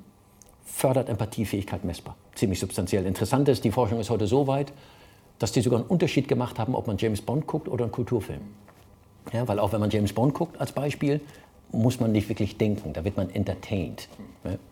[0.65, 2.17] fördert Empathiefähigkeit messbar.
[2.35, 3.05] Ziemlich substanziell.
[3.05, 4.73] Interessant ist, die Forschung ist heute so weit,
[5.39, 8.41] dass die sogar einen Unterschied gemacht haben, ob man James Bond guckt oder einen Kulturfilm.
[9.31, 11.21] Ja, weil auch wenn man James Bond guckt als Beispiel,
[11.71, 14.09] muss man nicht wirklich denken, da wird man entertained.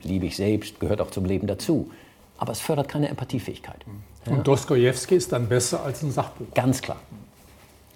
[0.04, 1.92] Liebe ich selbst, gehört auch zum Leben dazu.
[2.38, 3.86] Aber es fördert keine Empathiefähigkeit.
[4.26, 6.54] Und Dostoevsky ist dann besser als ein Sachbuch.
[6.54, 6.98] Ganz klar.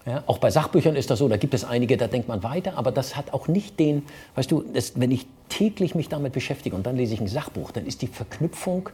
[0.05, 2.75] Ja, auch bei Sachbüchern ist das so, da gibt es einige, da denkt man weiter,
[2.75, 4.03] aber das hat auch nicht den,
[4.33, 7.71] weißt du, das, wenn ich täglich mich damit beschäftige und dann lese ich ein Sachbuch,
[7.71, 8.89] dann ist die Verknüpfung,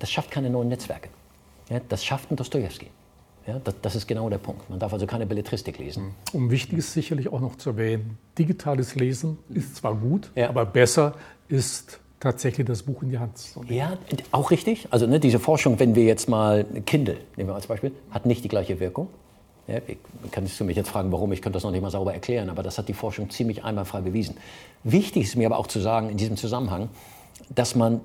[0.00, 1.08] das schafft keine neuen Netzwerke.
[1.68, 2.88] Ja, das schafft ein Dostoevsky.
[3.46, 4.68] Ja, das, das, ist genau der Punkt.
[4.68, 6.14] Man darf also keine Belletristik lesen.
[6.32, 11.14] Und wichtig ist sicherlich auch noch zu erwähnen, digitales Lesen ist zwar gut, aber besser
[11.48, 13.74] ist tatsächlich das Buch in die Hand zu nehmen.
[13.74, 13.98] Ja,
[14.30, 14.86] auch richtig.
[14.90, 18.44] Also ne, diese Forschung, wenn wir jetzt mal Kindle nehmen wir als Beispiel, hat nicht
[18.44, 19.08] die gleiche Wirkung.
[19.66, 19.80] Ja,
[20.30, 21.32] kannst du mich jetzt fragen, warum?
[21.32, 24.00] Ich könnte das noch nicht mal sauber erklären, aber das hat die Forschung ziemlich einwandfrei
[24.00, 24.36] bewiesen.
[24.84, 26.88] Wichtig ist mir aber auch zu sagen in diesem Zusammenhang,
[27.54, 28.00] dass man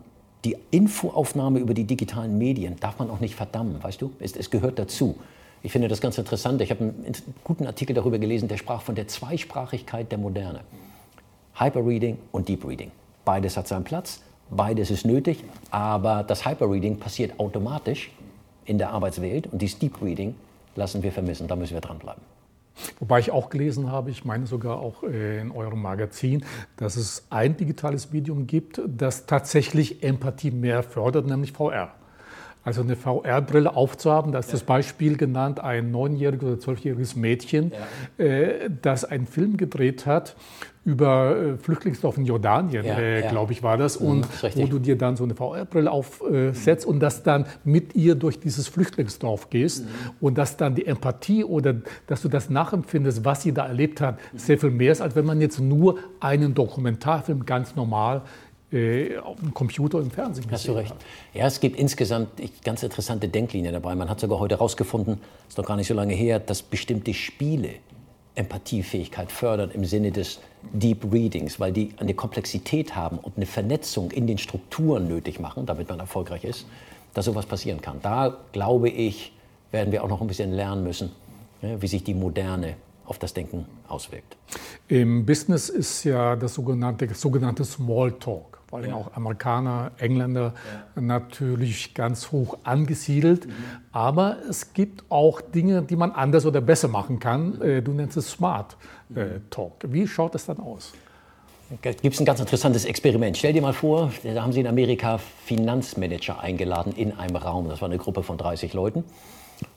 [0.45, 4.11] die Infoaufnahme über die digitalen Medien darf man auch nicht verdammen, weißt du?
[4.19, 5.15] Es, es gehört dazu.
[5.63, 6.61] Ich finde das ganz interessant.
[6.61, 10.61] Ich habe einen guten Artikel darüber gelesen, der sprach von der Zweisprachigkeit der Moderne.
[11.55, 12.91] Hyperreading und Deep Reading.
[13.25, 18.11] Beides hat seinen Platz, beides ist nötig, aber das Hyperreading passiert automatisch
[18.65, 20.35] in der Arbeitswelt und dieses Deep Reading
[20.75, 21.47] lassen wir vermissen.
[21.47, 22.21] Da müssen wir dranbleiben.
[22.99, 26.45] Wobei ich auch gelesen habe, ich meine sogar auch äh, in eurem Magazin,
[26.77, 31.93] dass es ein digitales Medium gibt, das tatsächlich Empathie mehr fördert, nämlich VR.
[32.65, 34.53] Also eine VR-Brille aufzuhaben, da ist ja.
[34.53, 37.71] das Beispiel genannt, ein neunjähriges oder zwölfjähriges Mädchen,
[38.17, 38.25] ja.
[38.25, 40.35] äh, das einen Film gedreht hat
[40.85, 44.77] über äh, Flüchtlingsdorf in Jordanien, ja, äh, glaube ich, war das, mhm, und wo du
[44.77, 46.93] dir dann so eine VR-Brille aufsetzt mhm.
[46.93, 49.89] und das dann mit ihr durch dieses Flüchtlingsdorf gehst mhm.
[50.21, 51.75] und dass dann die Empathie oder
[52.05, 54.37] dass du das nachempfindest, was sie da erlebt hat, mhm.
[54.37, 58.21] sehr viel mehr ist, als wenn man jetzt nur einen Dokumentarfilm ganz normal äh,
[59.23, 60.89] auf dem Computer und im Fernsehen Hast du recht.
[60.89, 60.97] Hat.
[61.33, 62.29] Ja, es gibt insgesamt
[62.63, 63.95] ganz interessante Denklinien dabei.
[63.95, 67.75] Man hat sogar heute herausgefunden, ist noch gar nicht so lange her, dass bestimmte Spiele
[68.35, 70.39] Empathiefähigkeit fördern im Sinne des
[70.73, 75.65] Deep Readings, weil die eine Komplexität haben und eine Vernetzung in den Strukturen nötig machen,
[75.65, 76.65] damit man erfolgreich ist,
[77.13, 77.99] dass sowas passieren kann.
[78.01, 79.31] Da glaube ich,
[79.71, 81.11] werden wir auch noch ein bisschen lernen müssen,
[81.61, 82.75] wie sich die Moderne
[83.05, 84.35] auf das Denken auswirkt.
[84.87, 88.95] Im Business ist ja das sogenannte, sogenannte Smalltalk vor allem ja.
[88.95, 90.53] auch Amerikaner, Engländer,
[90.95, 91.01] ja.
[91.01, 93.47] natürlich ganz hoch angesiedelt.
[93.47, 93.53] Mhm.
[93.93, 97.61] Aber es gibt auch Dinge, die man anders oder besser machen kann.
[97.61, 98.75] Äh, du nennst es Smart
[99.15, 99.73] äh, Talk.
[99.87, 100.91] Wie schaut das dann aus?
[101.81, 103.37] Da gibt es ein ganz interessantes Experiment.
[103.37, 107.69] Stell dir mal vor, da haben sie in Amerika Finanzmanager eingeladen in einem Raum.
[107.69, 109.03] Das war eine Gruppe von 30 Leuten.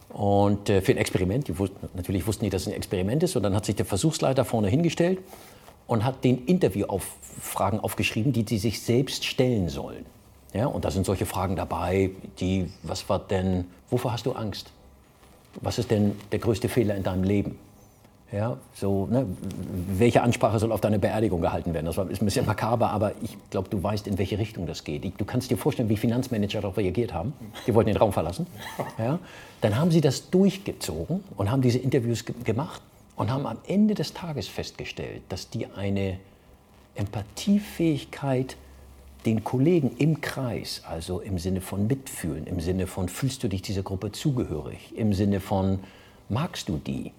[0.08, 3.36] Und äh, für ein Experiment, die wussten, natürlich wussten die, dass es ein Experiment ist.
[3.36, 5.20] Und dann hat sich der Versuchsleiter vorne hingestellt
[5.88, 10.06] und hat den Interviewfragen aufgeschrieben, die sie sich selbst stellen sollen.
[10.54, 14.70] Ja, und da sind solche Fragen dabei, die, was war denn, wovor hast du Angst?
[15.60, 17.58] Was ist denn der größte Fehler in deinem Leben?
[18.30, 19.26] Ja, so, ne,
[19.88, 21.86] welche Ansprache soll auf deine Beerdigung gehalten werden?
[21.86, 25.18] Das ist ein bisschen makaber, aber ich glaube, du weißt, in welche Richtung das geht.
[25.18, 27.32] Du kannst dir vorstellen, wie Finanzmanager darauf reagiert haben.
[27.66, 28.46] Die wollten den Raum verlassen.
[28.98, 29.18] Ja,
[29.60, 32.82] dann haben sie das durchgezogen und haben diese Interviews gemacht
[33.18, 36.18] und haben am Ende des Tages festgestellt, dass die eine
[36.94, 38.56] Empathiefähigkeit
[39.26, 43.60] den Kollegen im Kreis, also im Sinne von Mitfühlen, im Sinne von fühlst du dich
[43.60, 45.80] dieser Gruppe zugehörig, im Sinne von
[46.28, 47.12] magst du die,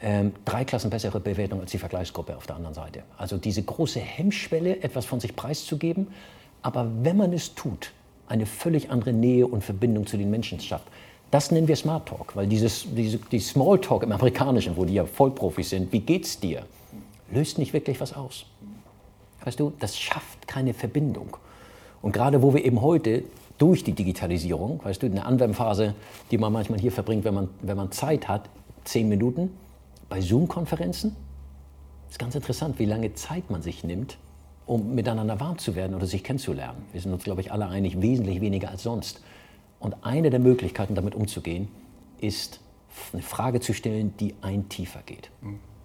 [0.00, 3.04] ähm, drei Klassen bessere Bewertung als die Vergleichsgruppe auf der anderen Seite.
[3.16, 6.08] Also diese große Hemmschwelle, etwas von sich preiszugeben,
[6.62, 7.92] aber wenn man es tut,
[8.26, 10.88] eine völlig andere Nähe und Verbindung zu den Menschen schafft.
[11.34, 14.94] Das nennen wir Smart Talk, weil dieses, diese, die Small Talk im Amerikanischen, wo die
[14.94, 16.62] ja Vollprofis sind, wie geht's dir,
[17.32, 18.46] löst nicht wirklich was aus.
[19.44, 21.36] Weißt du, das schafft keine Verbindung.
[22.02, 23.24] Und gerade wo wir eben heute
[23.58, 25.96] durch die Digitalisierung, weißt du, eine Anwendphase,
[26.30, 28.48] die man manchmal hier verbringt, wenn man, wenn man Zeit hat,
[28.84, 29.50] zehn Minuten,
[30.08, 31.16] bei Zoom-Konferenzen,
[32.08, 34.18] ist ganz interessant, wie lange Zeit man sich nimmt,
[34.66, 36.84] um miteinander warm zu werden oder sich kennenzulernen.
[36.92, 39.20] Wir sind uns, glaube ich, alle einig, wesentlich weniger als sonst.
[39.84, 41.68] Und eine der Möglichkeiten, damit umzugehen,
[42.18, 42.60] ist
[43.12, 45.30] eine Frage zu stellen, die ein tiefer geht.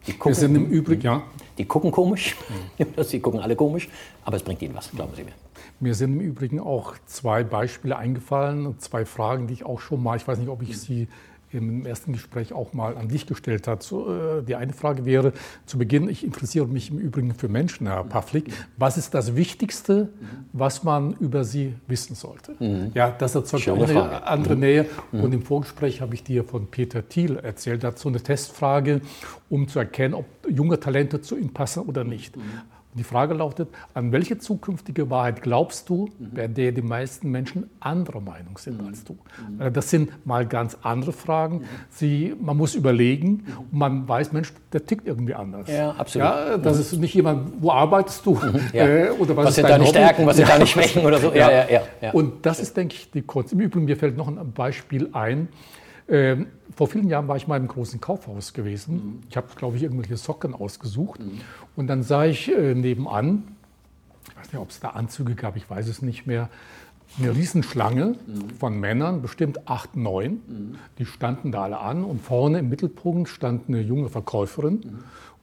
[0.07, 1.23] Die gucken, Wir sind im Übrigen, ja.
[1.57, 2.37] Die gucken komisch,
[3.03, 3.89] sie gucken alle komisch,
[4.23, 5.33] aber es bringt ihnen was, glauben Sie mir.
[5.81, 10.15] Mir sind im Übrigen auch zwei Beispiele eingefallen, zwei Fragen, die ich auch schon mal,
[10.15, 11.09] ich weiß nicht, ob ich sie
[11.51, 13.89] im ersten Gespräch auch mal an dich gestellt hat.
[13.91, 15.33] Äh, die eine Frage wäre
[15.65, 18.51] zu Beginn, ich interessiere mich im Übrigen für Menschen, Herr Pavlik.
[18.77, 20.09] Was ist das Wichtigste,
[20.53, 22.55] was man über sie wissen sollte?
[22.59, 22.91] Mhm.
[22.93, 24.27] Ja, das erzeugt auch eine Frage.
[24.27, 24.61] andere mhm.
[24.61, 24.85] Nähe.
[25.11, 25.23] Mhm.
[25.23, 29.01] Und im Vorgespräch habe ich dir von Peter Thiel erzählt, dazu eine Testfrage,
[29.49, 32.37] um zu erkennen, ob junge Talente zu ihm passen oder nicht.
[32.37, 32.43] Mhm.
[32.99, 36.31] Die Frage lautet, an welche zukünftige Wahrheit glaubst du, mhm.
[36.35, 38.87] bei der die meisten Menschen anderer Meinung sind mhm.
[38.87, 39.13] als du?
[39.13, 39.73] Mhm.
[39.73, 41.59] Das sind mal ganz andere Fragen.
[41.59, 41.65] Mhm.
[41.89, 45.67] Sie, man muss überlegen und man weiß, Mensch, der tickt irgendwie anders.
[45.67, 46.27] Ja, absolut.
[46.27, 46.81] Ja, das mhm.
[46.81, 48.39] ist nicht jemand, wo arbeitest du?
[48.73, 48.85] Ja.
[48.85, 51.33] Äh, oder was, was sind deine Stärken, was sind deine Schwächen oder so?
[51.39, 53.53] Ja, ja, ja, Und das ist, denke ich, die Kunst.
[53.53, 55.47] Im Übrigen, mir fällt noch ein Beispiel ein.
[56.09, 59.21] Ähm, vor vielen Jahren war ich mal im großen Kaufhaus gewesen.
[59.29, 61.19] Ich habe, glaube ich, irgendwelche Socken ausgesucht.
[61.19, 61.41] Mhm.
[61.75, 63.55] Und dann sah ich äh, nebenan,
[64.29, 66.49] ich weiß nicht, ob es da Anzüge gab, ich weiß es nicht mehr,
[67.17, 68.49] eine Riesenschlange mhm.
[68.59, 70.77] von Männern, bestimmt acht, neun.
[70.99, 74.99] Die standen da alle an und vorne im Mittelpunkt stand eine junge Verkäuferin.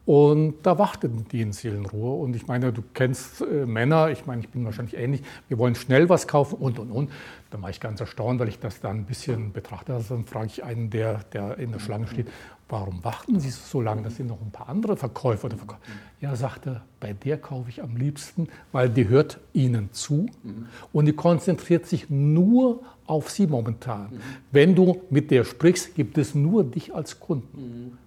[0.06, 0.12] Mhm.
[0.12, 2.22] Und da warteten die in Seelenruhe.
[2.22, 5.74] Und ich meine, du kennst äh, Männer, ich meine, ich bin wahrscheinlich ähnlich, wir wollen
[5.74, 7.10] schnell was kaufen und, und, und.
[7.50, 9.94] Da war ich ganz erstaunt, weil ich das dann ein bisschen betrachte.
[9.94, 12.28] Also dann frage ich einen, der, der in der Schlange steht,
[12.68, 14.02] warum warten Sie so lange?
[14.02, 15.48] Das sind noch ein paar andere Verkäufer.
[15.48, 15.80] Der Verkäufer.
[16.20, 20.26] Ja, sagte, bei der kaufe ich am liebsten, weil die hört Ihnen zu
[20.92, 24.20] und die konzentriert sich nur auf Sie momentan.
[24.50, 27.98] Wenn du mit der sprichst, gibt es nur dich als Kunden.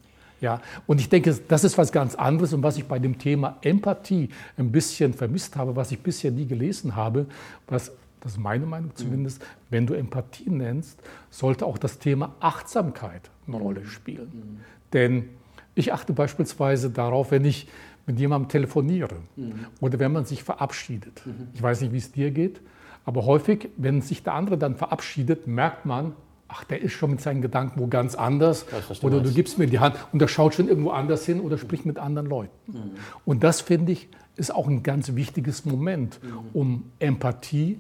[0.41, 3.58] Ja, und ich denke, das ist was ganz anderes und was ich bei dem Thema
[3.62, 7.25] Empathie ein bisschen vermisst habe, was ich bisher nie gelesen habe,
[7.67, 13.30] was das ist meine Meinung zumindest, wenn du Empathie nennst, sollte auch das Thema Achtsamkeit
[13.47, 14.32] eine Rolle spielen.
[14.34, 14.60] Mhm.
[14.91, 15.30] Denn
[15.75, 17.69] ich achte beispielsweise darauf, wenn ich
[18.06, 19.67] mit jemandem telefoniere mhm.
[19.80, 21.21] oder wenn man sich verabschiedet.
[21.25, 21.47] Mhm.
[21.54, 22.60] Ich weiß nicht, wie es dir geht,
[23.06, 26.13] aber häufig, wenn sich der andere dann verabschiedet, merkt man,
[26.49, 28.65] ach, der ist schon mit seinen Gedanken wo ganz anders.
[28.65, 29.31] Du oder meinst.
[29.31, 31.97] du gibst mir die Hand und der schaut schon irgendwo anders hin oder spricht mit
[31.97, 32.51] anderen Leuten.
[32.67, 32.91] Mhm.
[33.25, 36.39] Und das, finde ich, ist auch ein ganz wichtiges Moment, mhm.
[36.53, 37.79] um Empathie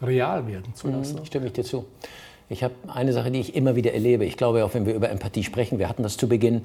[0.00, 1.20] real werden zu lassen.
[1.20, 1.86] Mhm, stimme ich dir zu.
[2.48, 4.24] Ich habe eine Sache, die ich immer wieder erlebe.
[4.24, 6.62] Ich glaube, auch wenn wir über Empathie sprechen, wir hatten das zu Beginn,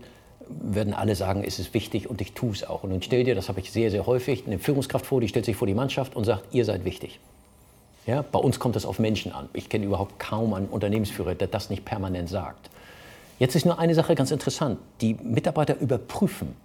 [0.49, 2.83] werden alle sagen, es ist wichtig und ich tue es auch.
[2.83, 5.45] Und nun stell dir, das habe ich sehr, sehr häufig, eine Führungskraft vor, die stellt
[5.45, 7.19] sich vor die Mannschaft und sagt, ihr seid wichtig.
[8.07, 9.49] Ja, bei uns kommt das auf Menschen an.
[9.51, 12.69] Ich kenne überhaupt kaum einen Unternehmensführer, der das nicht permanent sagt.
[13.37, 14.79] Jetzt ist nur eine Sache ganz interessant.
[15.01, 16.55] Die Mitarbeiter überprüfen,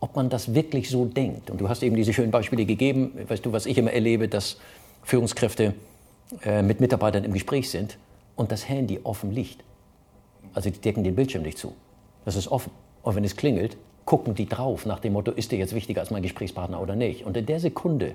[0.00, 1.50] ob man das wirklich so denkt.
[1.50, 3.12] Und du hast eben diese schönen Beispiele gegeben.
[3.28, 4.58] Weißt du, was ich immer erlebe, dass
[5.04, 5.74] Führungskräfte
[6.42, 7.98] äh, mit Mitarbeitern im Gespräch sind
[8.34, 9.62] und das Handy offen liegt.
[10.54, 11.74] Also die decken den Bildschirm nicht zu.
[12.24, 12.72] Das ist offen.
[13.02, 16.10] Und wenn es klingelt, gucken die drauf nach dem Motto, ist der jetzt wichtiger als
[16.10, 17.26] mein Gesprächspartner oder nicht.
[17.26, 18.14] Und in der Sekunde,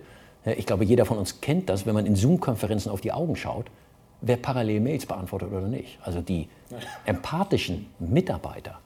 [0.56, 3.66] ich glaube, jeder von uns kennt das, wenn man in Zoom-Konferenzen auf die Augen schaut,
[4.22, 6.00] wer parallel Mails beantwortet oder nicht.
[6.04, 6.48] Also die
[7.06, 8.80] empathischen Mitarbeiter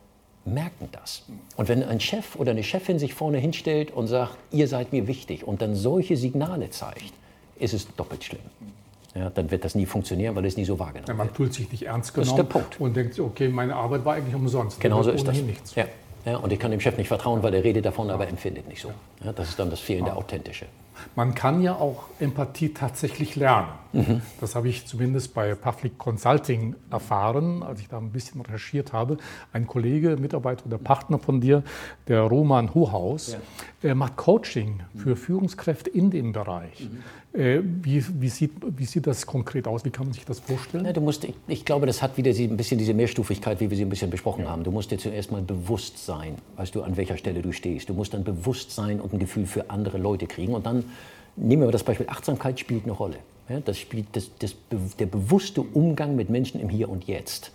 [0.45, 1.23] merken das.
[1.55, 5.07] Und wenn ein Chef oder eine Chefin sich vorne hinstellt und sagt, ihr seid mir
[5.07, 7.13] wichtig und dann solche Signale zeigt,
[7.59, 8.41] ist es doppelt schlimm
[9.15, 11.35] ja, dann wird das nie funktionieren, weil es nie so wahrgenommen ja, man wird.
[11.35, 12.79] fühlt sich nicht ernst genommen das ist der Punkt.
[12.79, 14.79] und denkt, okay, meine Arbeit war eigentlich umsonst.
[14.79, 15.41] Genau so ist das.
[15.41, 15.75] Nichts.
[15.75, 15.85] Ja.
[16.23, 18.79] Ja, und ich kann dem Chef nicht vertrauen, weil er redet davon, aber empfindet nicht
[18.79, 18.91] so.
[19.35, 20.67] Das ist dann das fehlende Authentische.
[21.15, 23.69] Man kann ja auch Empathie tatsächlich lernen.
[23.93, 24.21] Mhm.
[24.39, 29.17] Das habe ich zumindest bei Public Consulting erfahren, als ich da ein bisschen recherchiert habe.
[29.51, 31.63] Ein Kollege, Mitarbeiter oder Partner von dir,
[32.07, 33.39] der Roman Hohaus, ja.
[33.83, 36.81] der macht Coaching für Führungskräfte in dem Bereich.
[36.81, 37.03] Mhm.
[37.33, 39.85] Äh, wie, wie, sieht, wie sieht das konkret aus?
[39.85, 40.85] Wie kann man sich das vorstellen?
[40.85, 43.83] Ja, du musst, ich, glaube, das hat wieder ein bisschen diese Mehrstufigkeit, wie wir sie
[43.83, 44.49] ein bisschen besprochen ja.
[44.49, 44.65] haben.
[44.65, 47.87] Du musst dir zuerst mal bewusst sein, weißt du, an welcher Stelle du stehst.
[47.87, 50.53] Du musst dann bewusst sein und ein Gefühl für andere Leute kriegen.
[50.53, 50.83] Und dann
[51.37, 53.17] nehmen wir das Beispiel, Achtsamkeit spielt eine Rolle.
[53.47, 54.55] Ja, das spielt das, das,
[54.99, 57.51] der bewusste Umgang mit Menschen im Hier und Jetzt.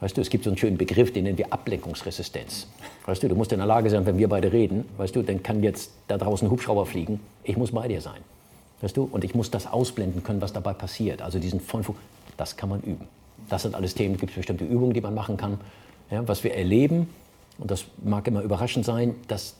[0.00, 2.66] Weißt du, es gibt so einen schönen Begriff, den nennen wir Ablenkungsresistenz.
[3.06, 5.44] Weißt du, du musst in der Lage sein, wenn wir beide reden, weißt du, dann
[5.44, 8.20] kann jetzt da draußen ein Hubschrauber fliegen, ich muss bei dir sein.
[8.82, 9.08] Weißt du?
[9.10, 11.22] Und ich muss das ausblenden können, was dabei passiert.
[11.22, 11.96] Also diesen Vollfug,
[12.36, 13.08] das kann man üben.
[13.48, 15.58] Das sind alles Themen, es gibt bestimmte Übungen, die man machen kann.
[16.10, 17.08] Ja, was wir erleben,
[17.58, 19.54] und das mag immer überraschend sein, dass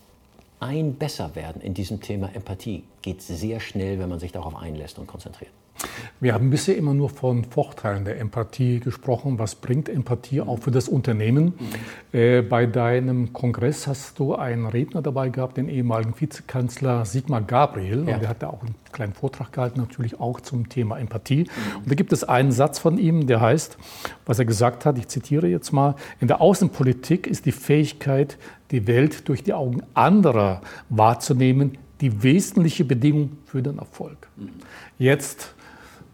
[0.61, 5.07] ein Besserwerden in diesem Thema Empathie geht sehr schnell, wenn man sich darauf einlässt und
[5.07, 5.53] konzentriert.
[6.21, 9.41] Wir haben bisher immer nur von Vorteilen der Empathie gesprochen.
[9.41, 11.55] Was bringt Empathie auch für das Unternehmen?
[12.13, 12.19] Mhm.
[12.19, 18.07] Äh, bei deinem Kongress hast du einen Redner dabei gehabt, den ehemaligen Vizekanzler Sigmar Gabriel.
[18.07, 18.15] Ja.
[18.15, 21.45] Und der hat da auch einen kleinen Vortrag gehalten, natürlich auch zum Thema Empathie.
[21.45, 21.77] Mhm.
[21.79, 23.77] Und da gibt es einen Satz von ihm, der heißt,
[24.25, 28.39] was er gesagt hat, ich zitiere jetzt mal, in der Außenpolitik ist die Fähigkeit,
[28.71, 34.29] die Welt durch die Augen anderer wahrzunehmen, die wesentliche Bedingung für den Erfolg.
[34.37, 34.51] Mhm.
[34.99, 35.55] Jetzt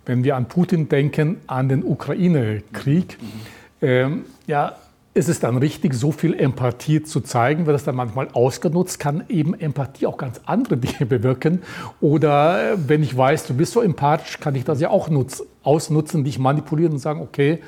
[0.09, 3.19] wenn wir an Putin denken, an den Ukraine-Krieg,
[3.83, 4.77] ähm, ja,
[5.13, 9.25] ist es dann richtig, so viel Empathie zu zeigen, wird das dann manchmal ausgenutzt, kann
[9.29, 11.61] eben Empathie auch ganz andere Dinge bewirken.
[12.01, 15.43] Oder äh, wenn ich weiß, du bist so empathisch, kann ich das ja auch nutz,
[15.63, 17.59] ausnutzen, dich manipulieren und sagen, okay,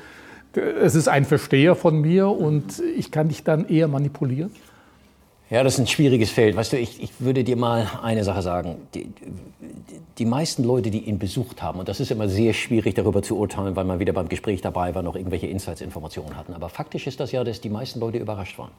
[0.53, 4.49] es ist ein Versteher von mir und ich kann dich dann eher manipulieren.
[5.51, 6.55] Ja, das ist ein schwieriges Feld.
[6.55, 8.87] Weißt du, ich, ich würde dir mal eine Sache sagen.
[8.93, 9.09] Die,
[10.17, 13.37] die meisten Leute, die ihn besucht haben, und das ist immer sehr schwierig darüber zu
[13.37, 16.53] urteilen, weil man wieder beim Gespräch dabei war, noch irgendwelche Insights-Informationen hatten.
[16.53, 18.71] Aber faktisch ist das ja, dass die meisten Leute überrascht waren.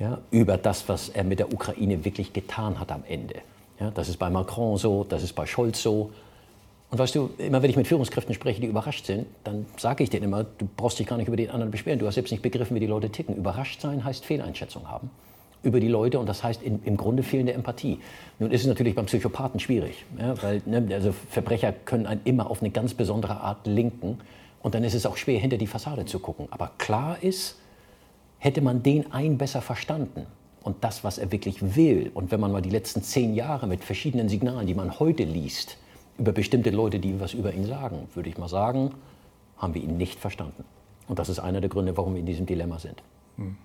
[0.00, 3.36] Ja, über das, was er mit der Ukraine wirklich getan hat am Ende.
[3.78, 6.10] Ja, das ist bei Macron so, das ist bei Scholz so.
[6.92, 10.10] Und weißt du, immer wenn ich mit Führungskräften spreche, die überrascht sind, dann sage ich
[10.10, 11.98] denen immer, du brauchst dich gar nicht über den anderen beschweren.
[11.98, 13.34] Du hast selbst nicht begriffen, wie die Leute ticken.
[13.34, 15.10] Überrascht sein heißt Fehleinschätzung haben
[15.62, 17.98] über die Leute und das heißt in, im Grunde fehlende Empathie.
[18.38, 22.50] Nun ist es natürlich beim Psychopathen schwierig, ja, weil ne, also Verbrecher können einen immer
[22.50, 24.18] auf eine ganz besondere Art linken
[24.60, 26.48] und dann ist es auch schwer, hinter die Fassade zu gucken.
[26.50, 27.58] Aber klar ist,
[28.38, 30.26] hätte man den einen besser verstanden
[30.62, 33.82] und das, was er wirklich will und wenn man mal die letzten zehn Jahre mit
[33.82, 35.78] verschiedenen Signalen, die man heute liest,
[36.22, 38.92] über bestimmte Leute, die was über ihn sagen, würde ich mal sagen,
[39.56, 40.62] haben wir ihn nicht verstanden.
[41.08, 43.02] Und das ist einer der Gründe, warum wir in diesem Dilemma sind.
[43.36, 43.56] Mhm.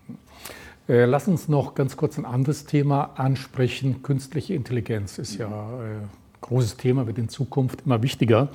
[0.90, 4.02] Äh, lass uns noch ganz kurz ein anderes Thema ansprechen.
[4.02, 5.98] Künstliche Intelligenz ist ja äh,
[6.42, 8.50] großes Thema, wird in Zukunft immer wichtiger.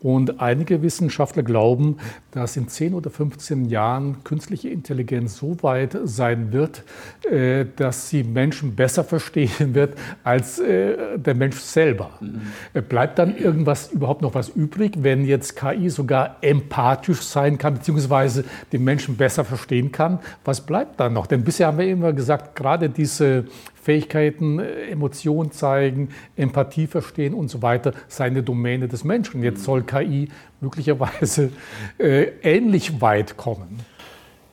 [0.00, 1.98] Und einige Wissenschaftler glauben,
[2.30, 6.84] dass in 10 oder 15 Jahren künstliche Intelligenz so weit sein wird,
[7.30, 12.10] äh, dass sie Menschen besser verstehen wird als äh, der Mensch selber.
[12.20, 12.82] Mhm.
[12.88, 18.44] Bleibt dann irgendwas überhaupt noch was übrig, wenn jetzt KI sogar empathisch sein kann, beziehungsweise
[18.72, 20.18] den Menschen besser verstehen kann?
[20.44, 21.26] Was bleibt dann noch?
[21.26, 23.44] Denn bisher haben wir immer gesagt, gerade diese
[23.82, 29.42] Fähigkeiten, äh, Emotionen zeigen, Empathie verstehen und so weiter, seine Domäne des Menschen.
[29.42, 30.28] Jetzt soll KI
[30.60, 31.50] möglicherweise
[31.98, 33.80] äh, ähnlich weit kommen.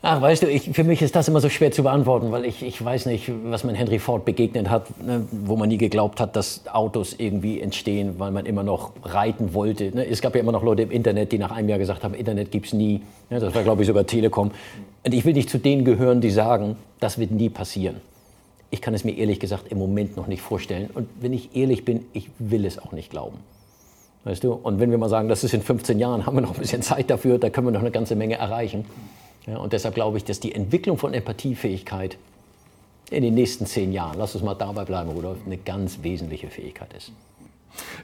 [0.04, 2.64] Ach, weißt du, ich, für mich ist das immer so schwer zu beantworten, weil ich,
[2.64, 6.36] ich weiß nicht, was man Henry Ford begegnet hat, ne, wo man nie geglaubt hat,
[6.36, 9.94] dass Autos irgendwie entstehen, weil man immer noch reiten wollte.
[9.94, 10.08] Ne?
[10.08, 12.52] Es gab ja immer noch Leute im Internet, die nach einem Jahr gesagt haben, Internet
[12.52, 13.02] gibt es nie.
[13.30, 13.40] Ne?
[13.40, 14.52] Das war, glaube ich, sogar Telekom.
[15.04, 17.98] Und ich will nicht zu denen gehören, die sagen, das wird nie passieren
[18.70, 20.90] ich kann es mir ehrlich gesagt im Moment noch nicht vorstellen.
[20.94, 23.38] Und wenn ich ehrlich bin, ich will es auch nicht glauben.
[24.24, 24.52] Weißt du?
[24.52, 26.82] Und wenn wir mal sagen, das ist in 15 Jahren, haben wir noch ein bisschen
[26.82, 28.86] Zeit dafür, da können wir noch eine ganze Menge erreichen.
[29.46, 32.18] Ja, und deshalb glaube ich, dass die Entwicklung von Empathiefähigkeit
[33.10, 36.94] in den nächsten zehn Jahren, lass uns mal dabei bleiben, Rudolf, eine ganz wesentliche Fähigkeit
[36.94, 37.14] ist.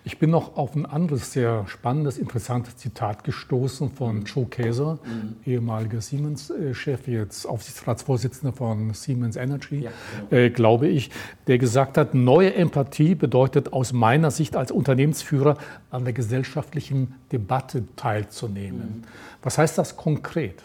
[0.03, 4.25] Ich bin noch auf ein anderes sehr spannendes, interessantes Zitat gestoßen von mhm.
[4.25, 5.35] Joe Kaeser, mhm.
[5.45, 9.91] ehemaliger Siemens-Chef, jetzt Aufsichtsratsvorsitzender von Siemens Energy, ja,
[10.29, 10.41] genau.
[10.41, 11.09] äh, glaube ich,
[11.47, 15.57] der gesagt hat, neue Empathie bedeutet aus meiner Sicht als Unternehmensführer
[15.89, 19.01] an der gesellschaftlichen Debatte teilzunehmen.
[19.01, 19.03] Mhm.
[19.41, 20.61] Was heißt das konkret?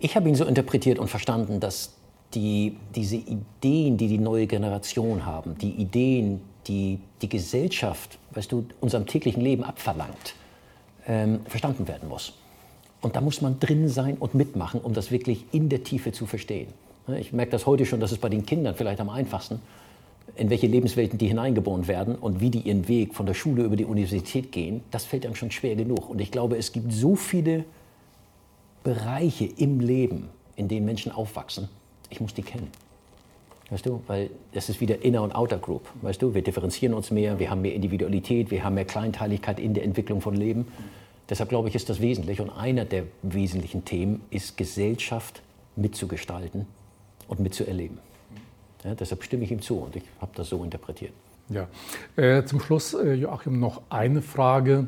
[0.00, 1.94] Ich habe ihn so interpretiert und verstanden, dass
[2.34, 8.66] die, diese Ideen, die die neue Generation haben, die Ideen, die die Gesellschaft, weißt du,
[8.80, 10.34] unserem täglichen Leben abverlangt,
[11.06, 12.34] ähm, verstanden werden muss.
[13.00, 16.26] Und da muss man drin sein und mitmachen, um das wirklich in der Tiefe zu
[16.26, 16.68] verstehen.
[17.18, 19.60] Ich merke das heute schon, dass es bei den Kindern vielleicht am einfachsten,
[20.36, 23.76] in welche Lebenswelten die hineingeboren werden und wie die ihren Weg von der Schule über
[23.76, 26.10] die Universität gehen, das fällt einem schon schwer genug.
[26.10, 27.64] Und ich glaube, es gibt so viele
[28.84, 31.68] Bereiche im Leben, in denen Menschen aufwachsen,
[32.10, 32.68] ich muss die kennen.
[33.70, 35.86] Weißt du, weil das ist wieder Inner- und Outer Group.
[36.00, 39.74] Weißt du, wir differenzieren uns mehr, wir haben mehr Individualität, wir haben mehr Kleinteiligkeit in
[39.74, 40.68] der Entwicklung von Leben.
[41.28, 42.40] Deshalb glaube ich, ist das wesentlich.
[42.40, 45.42] Und einer der wesentlichen Themen ist, Gesellschaft
[45.76, 46.66] mitzugestalten
[47.28, 47.98] und mitzuerleben.
[48.84, 51.12] Ja, deshalb stimme ich ihm zu und ich habe das so interpretiert.
[51.50, 51.68] Ja,
[52.16, 54.86] äh, zum Schluss, äh, Joachim, noch eine Frage.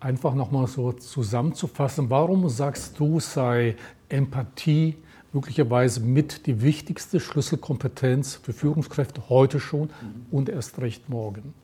[0.00, 2.10] Einfach nochmal so zusammenzufassen.
[2.10, 3.76] Warum sagst du, sei
[4.08, 4.96] Empathie
[5.36, 9.90] möglicherweise mit die wichtigste Schlüsselkompetenz für Führungskräfte heute schon
[10.30, 11.54] und erst recht morgen?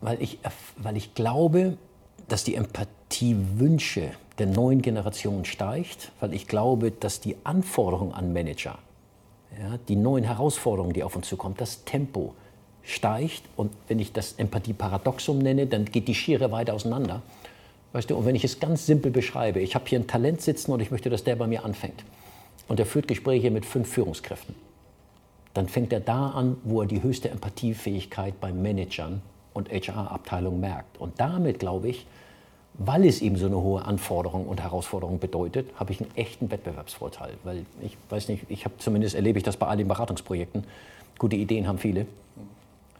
[0.00, 0.38] Weil ich,
[0.78, 1.76] weil ich glaube,
[2.28, 8.78] dass die Empathiewünsche der neuen Generation steigt, weil ich glaube, dass die Anforderungen an Manager,
[9.60, 12.34] ja, die neuen Herausforderungen, die auf uns zukommen, das Tempo
[12.82, 13.42] steigt.
[13.56, 17.20] Und wenn ich das Empathieparadoxum nenne, dann geht die Schere weiter auseinander.
[17.92, 20.72] Weißt du, und wenn ich es ganz simpel beschreibe, ich habe hier ein Talent sitzen
[20.72, 22.02] und ich möchte, dass der bei mir anfängt.
[22.72, 24.54] Und er führt Gespräche mit fünf Führungskräften.
[25.52, 29.20] Dann fängt er da an, wo er die höchste Empathiefähigkeit bei Managern
[29.52, 30.98] und HR-Abteilungen merkt.
[30.98, 32.06] Und damit, glaube ich,
[32.72, 37.34] weil es eben so eine hohe Anforderung und Herausforderung bedeutet, habe ich einen echten Wettbewerbsvorteil.
[37.44, 40.64] Weil ich weiß nicht, ich habe zumindest erlebe ich das bei all den Beratungsprojekten.
[41.18, 42.06] Gute Ideen haben viele.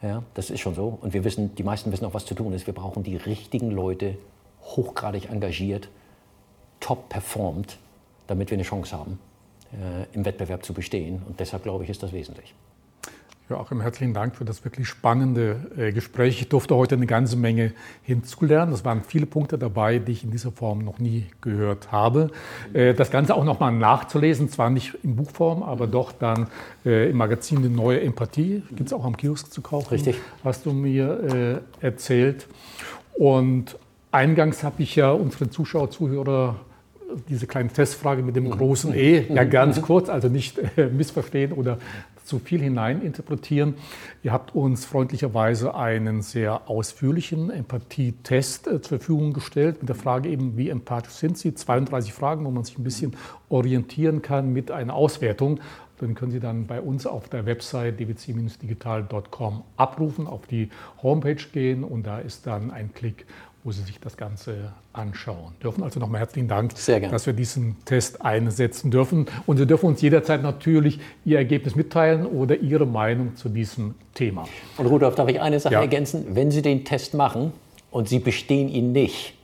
[0.03, 0.99] Ja, das ist schon so.
[1.01, 2.67] Und wir wissen, die meisten wissen auch, was zu tun ist.
[2.67, 4.19] Wir brauchen die richtigen Leute
[4.65, 5.89] hochgradig engagiert,
[6.79, 7.79] top performt,
[8.27, 9.17] damit wir eine Chance haben,
[10.13, 11.21] im Wettbewerb zu bestehen.
[11.27, 12.53] Und deshalb glaube ich, ist das wesentlich.
[13.49, 16.39] Joachim, herzlichen Dank für das wirklich spannende äh, Gespräch.
[16.39, 18.73] Ich durfte heute eine ganze Menge hinzulernen.
[18.73, 22.31] Es waren viele Punkte dabei, die ich in dieser Form noch nie gehört habe.
[22.71, 26.47] Äh, das Ganze auch nochmal nachzulesen, zwar nicht in Buchform, aber doch dann
[26.85, 28.63] äh, im Magazin Die neue Empathie.
[28.69, 29.89] Gibt es auch am Kiosk zu kaufen.
[29.89, 30.15] Richtig.
[30.45, 32.47] Hast du mir erzählt.
[33.13, 33.77] Und
[34.11, 36.55] eingangs habe ich ja unseren Zuschauer, Zuhörer
[37.29, 41.77] diese kleine Testfrage mit dem großen E, ja ganz kurz, also nicht äh, missverstehen oder
[42.23, 43.75] zu viel hineininterpretieren.
[44.23, 50.29] Ihr habt uns freundlicherweise einen sehr ausführlichen Empathietest äh, zur Verfügung gestellt mit der Frage
[50.29, 51.53] eben, wie empathisch sind Sie?
[51.53, 53.15] 32 Fragen, wo man sich ein bisschen
[53.49, 55.59] orientieren kann mit einer Auswertung.
[56.01, 60.69] Den können Sie dann bei uns auf der Website dwc-digital.com abrufen, auf die
[61.01, 63.25] Homepage gehen und da ist dann ein Klick
[63.63, 65.83] wo Sie sich das Ganze anschauen dürfen.
[65.83, 69.27] Also nochmal herzlichen Dank, dass wir diesen Test einsetzen dürfen.
[69.45, 74.45] Und Sie dürfen uns jederzeit natürlich Ihr Ergebnis mitteilen oder Ihre Meinung zu diesem Thema.
[74.77, 75.81] Und Rudolf, darf ich eine Sache ja.
[75.81, 76.25] ergänzen?
[76.35, 77.53] Wenn Sie den Test machen
[77.89, 79.35] und Sie bestehen ihn nicht,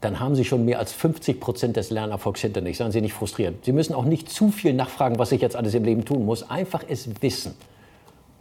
[0.00, 2.76] dann haben Sie schon mehr als 50 Prozent des Lernerfolgs hinter sich.
[2.76, 3.64] Seien Sie nicht frustriert.
[3.64, 6.50] Sie müssen auch nicht zu viel nachfragen, was ich jetzt alles im Leben tun muss.
[6.50, 7.54] Einfach es wissen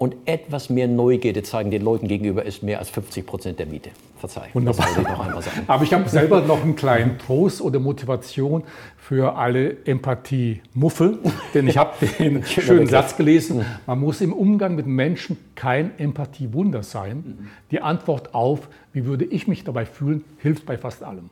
[0.03, 3.91] und etwas mehr Neugierde zeigen den Leuten gegenüber ist mehr als 50 Prozent der Miete.
[4.17, 4.49] Verzeih.
[4.51, 4.85] Wunderbar.
[4.89, 8.63] Ich Aber ich habe selber noch einen kleinen Trost oder Motivation
[8.97, 11.19] für alle Empathie-Muffel,
[11.53, 16.83] denn ich habe den schönen Satz gelesen, man muss im Umgang mit Menschen kein Empathie-Wunder
[16.83, 17.49] sein.
[17.71, 21.29] Die Antwort auf, wie würde ich mich dabei fühlen, hilft bei fast allem.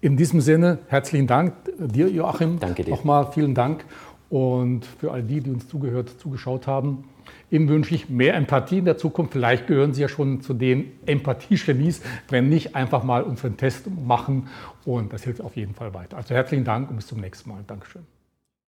[0.00, 2.58] In diesem Sinne, herzlichen Dank dir, Joachim.
[2.58, 2.90] Danke dir.
[2.90, 3.84] Nochmal vielen Dank.
[4.30, 7.04] Und für all die, die uns zugehört, zugeschaut haben,
[7.50, 9.32] Ihnen wünsche ich mehr Empathie in der Zukunft.
[9.32, 12.02] Vielleicht gehören Sie ja schon zu den Empathie-Genies.
[12.28, 14.48] Wenn nicht, einfach mal unseren Test machen
[14.84, 16.16] und das hilft auf jeden Fall weiter.
[16.16, 17.64] Also herzlichen Dank und bis zum nächsten Mal.
[17.66, 18.17] Dankeschön.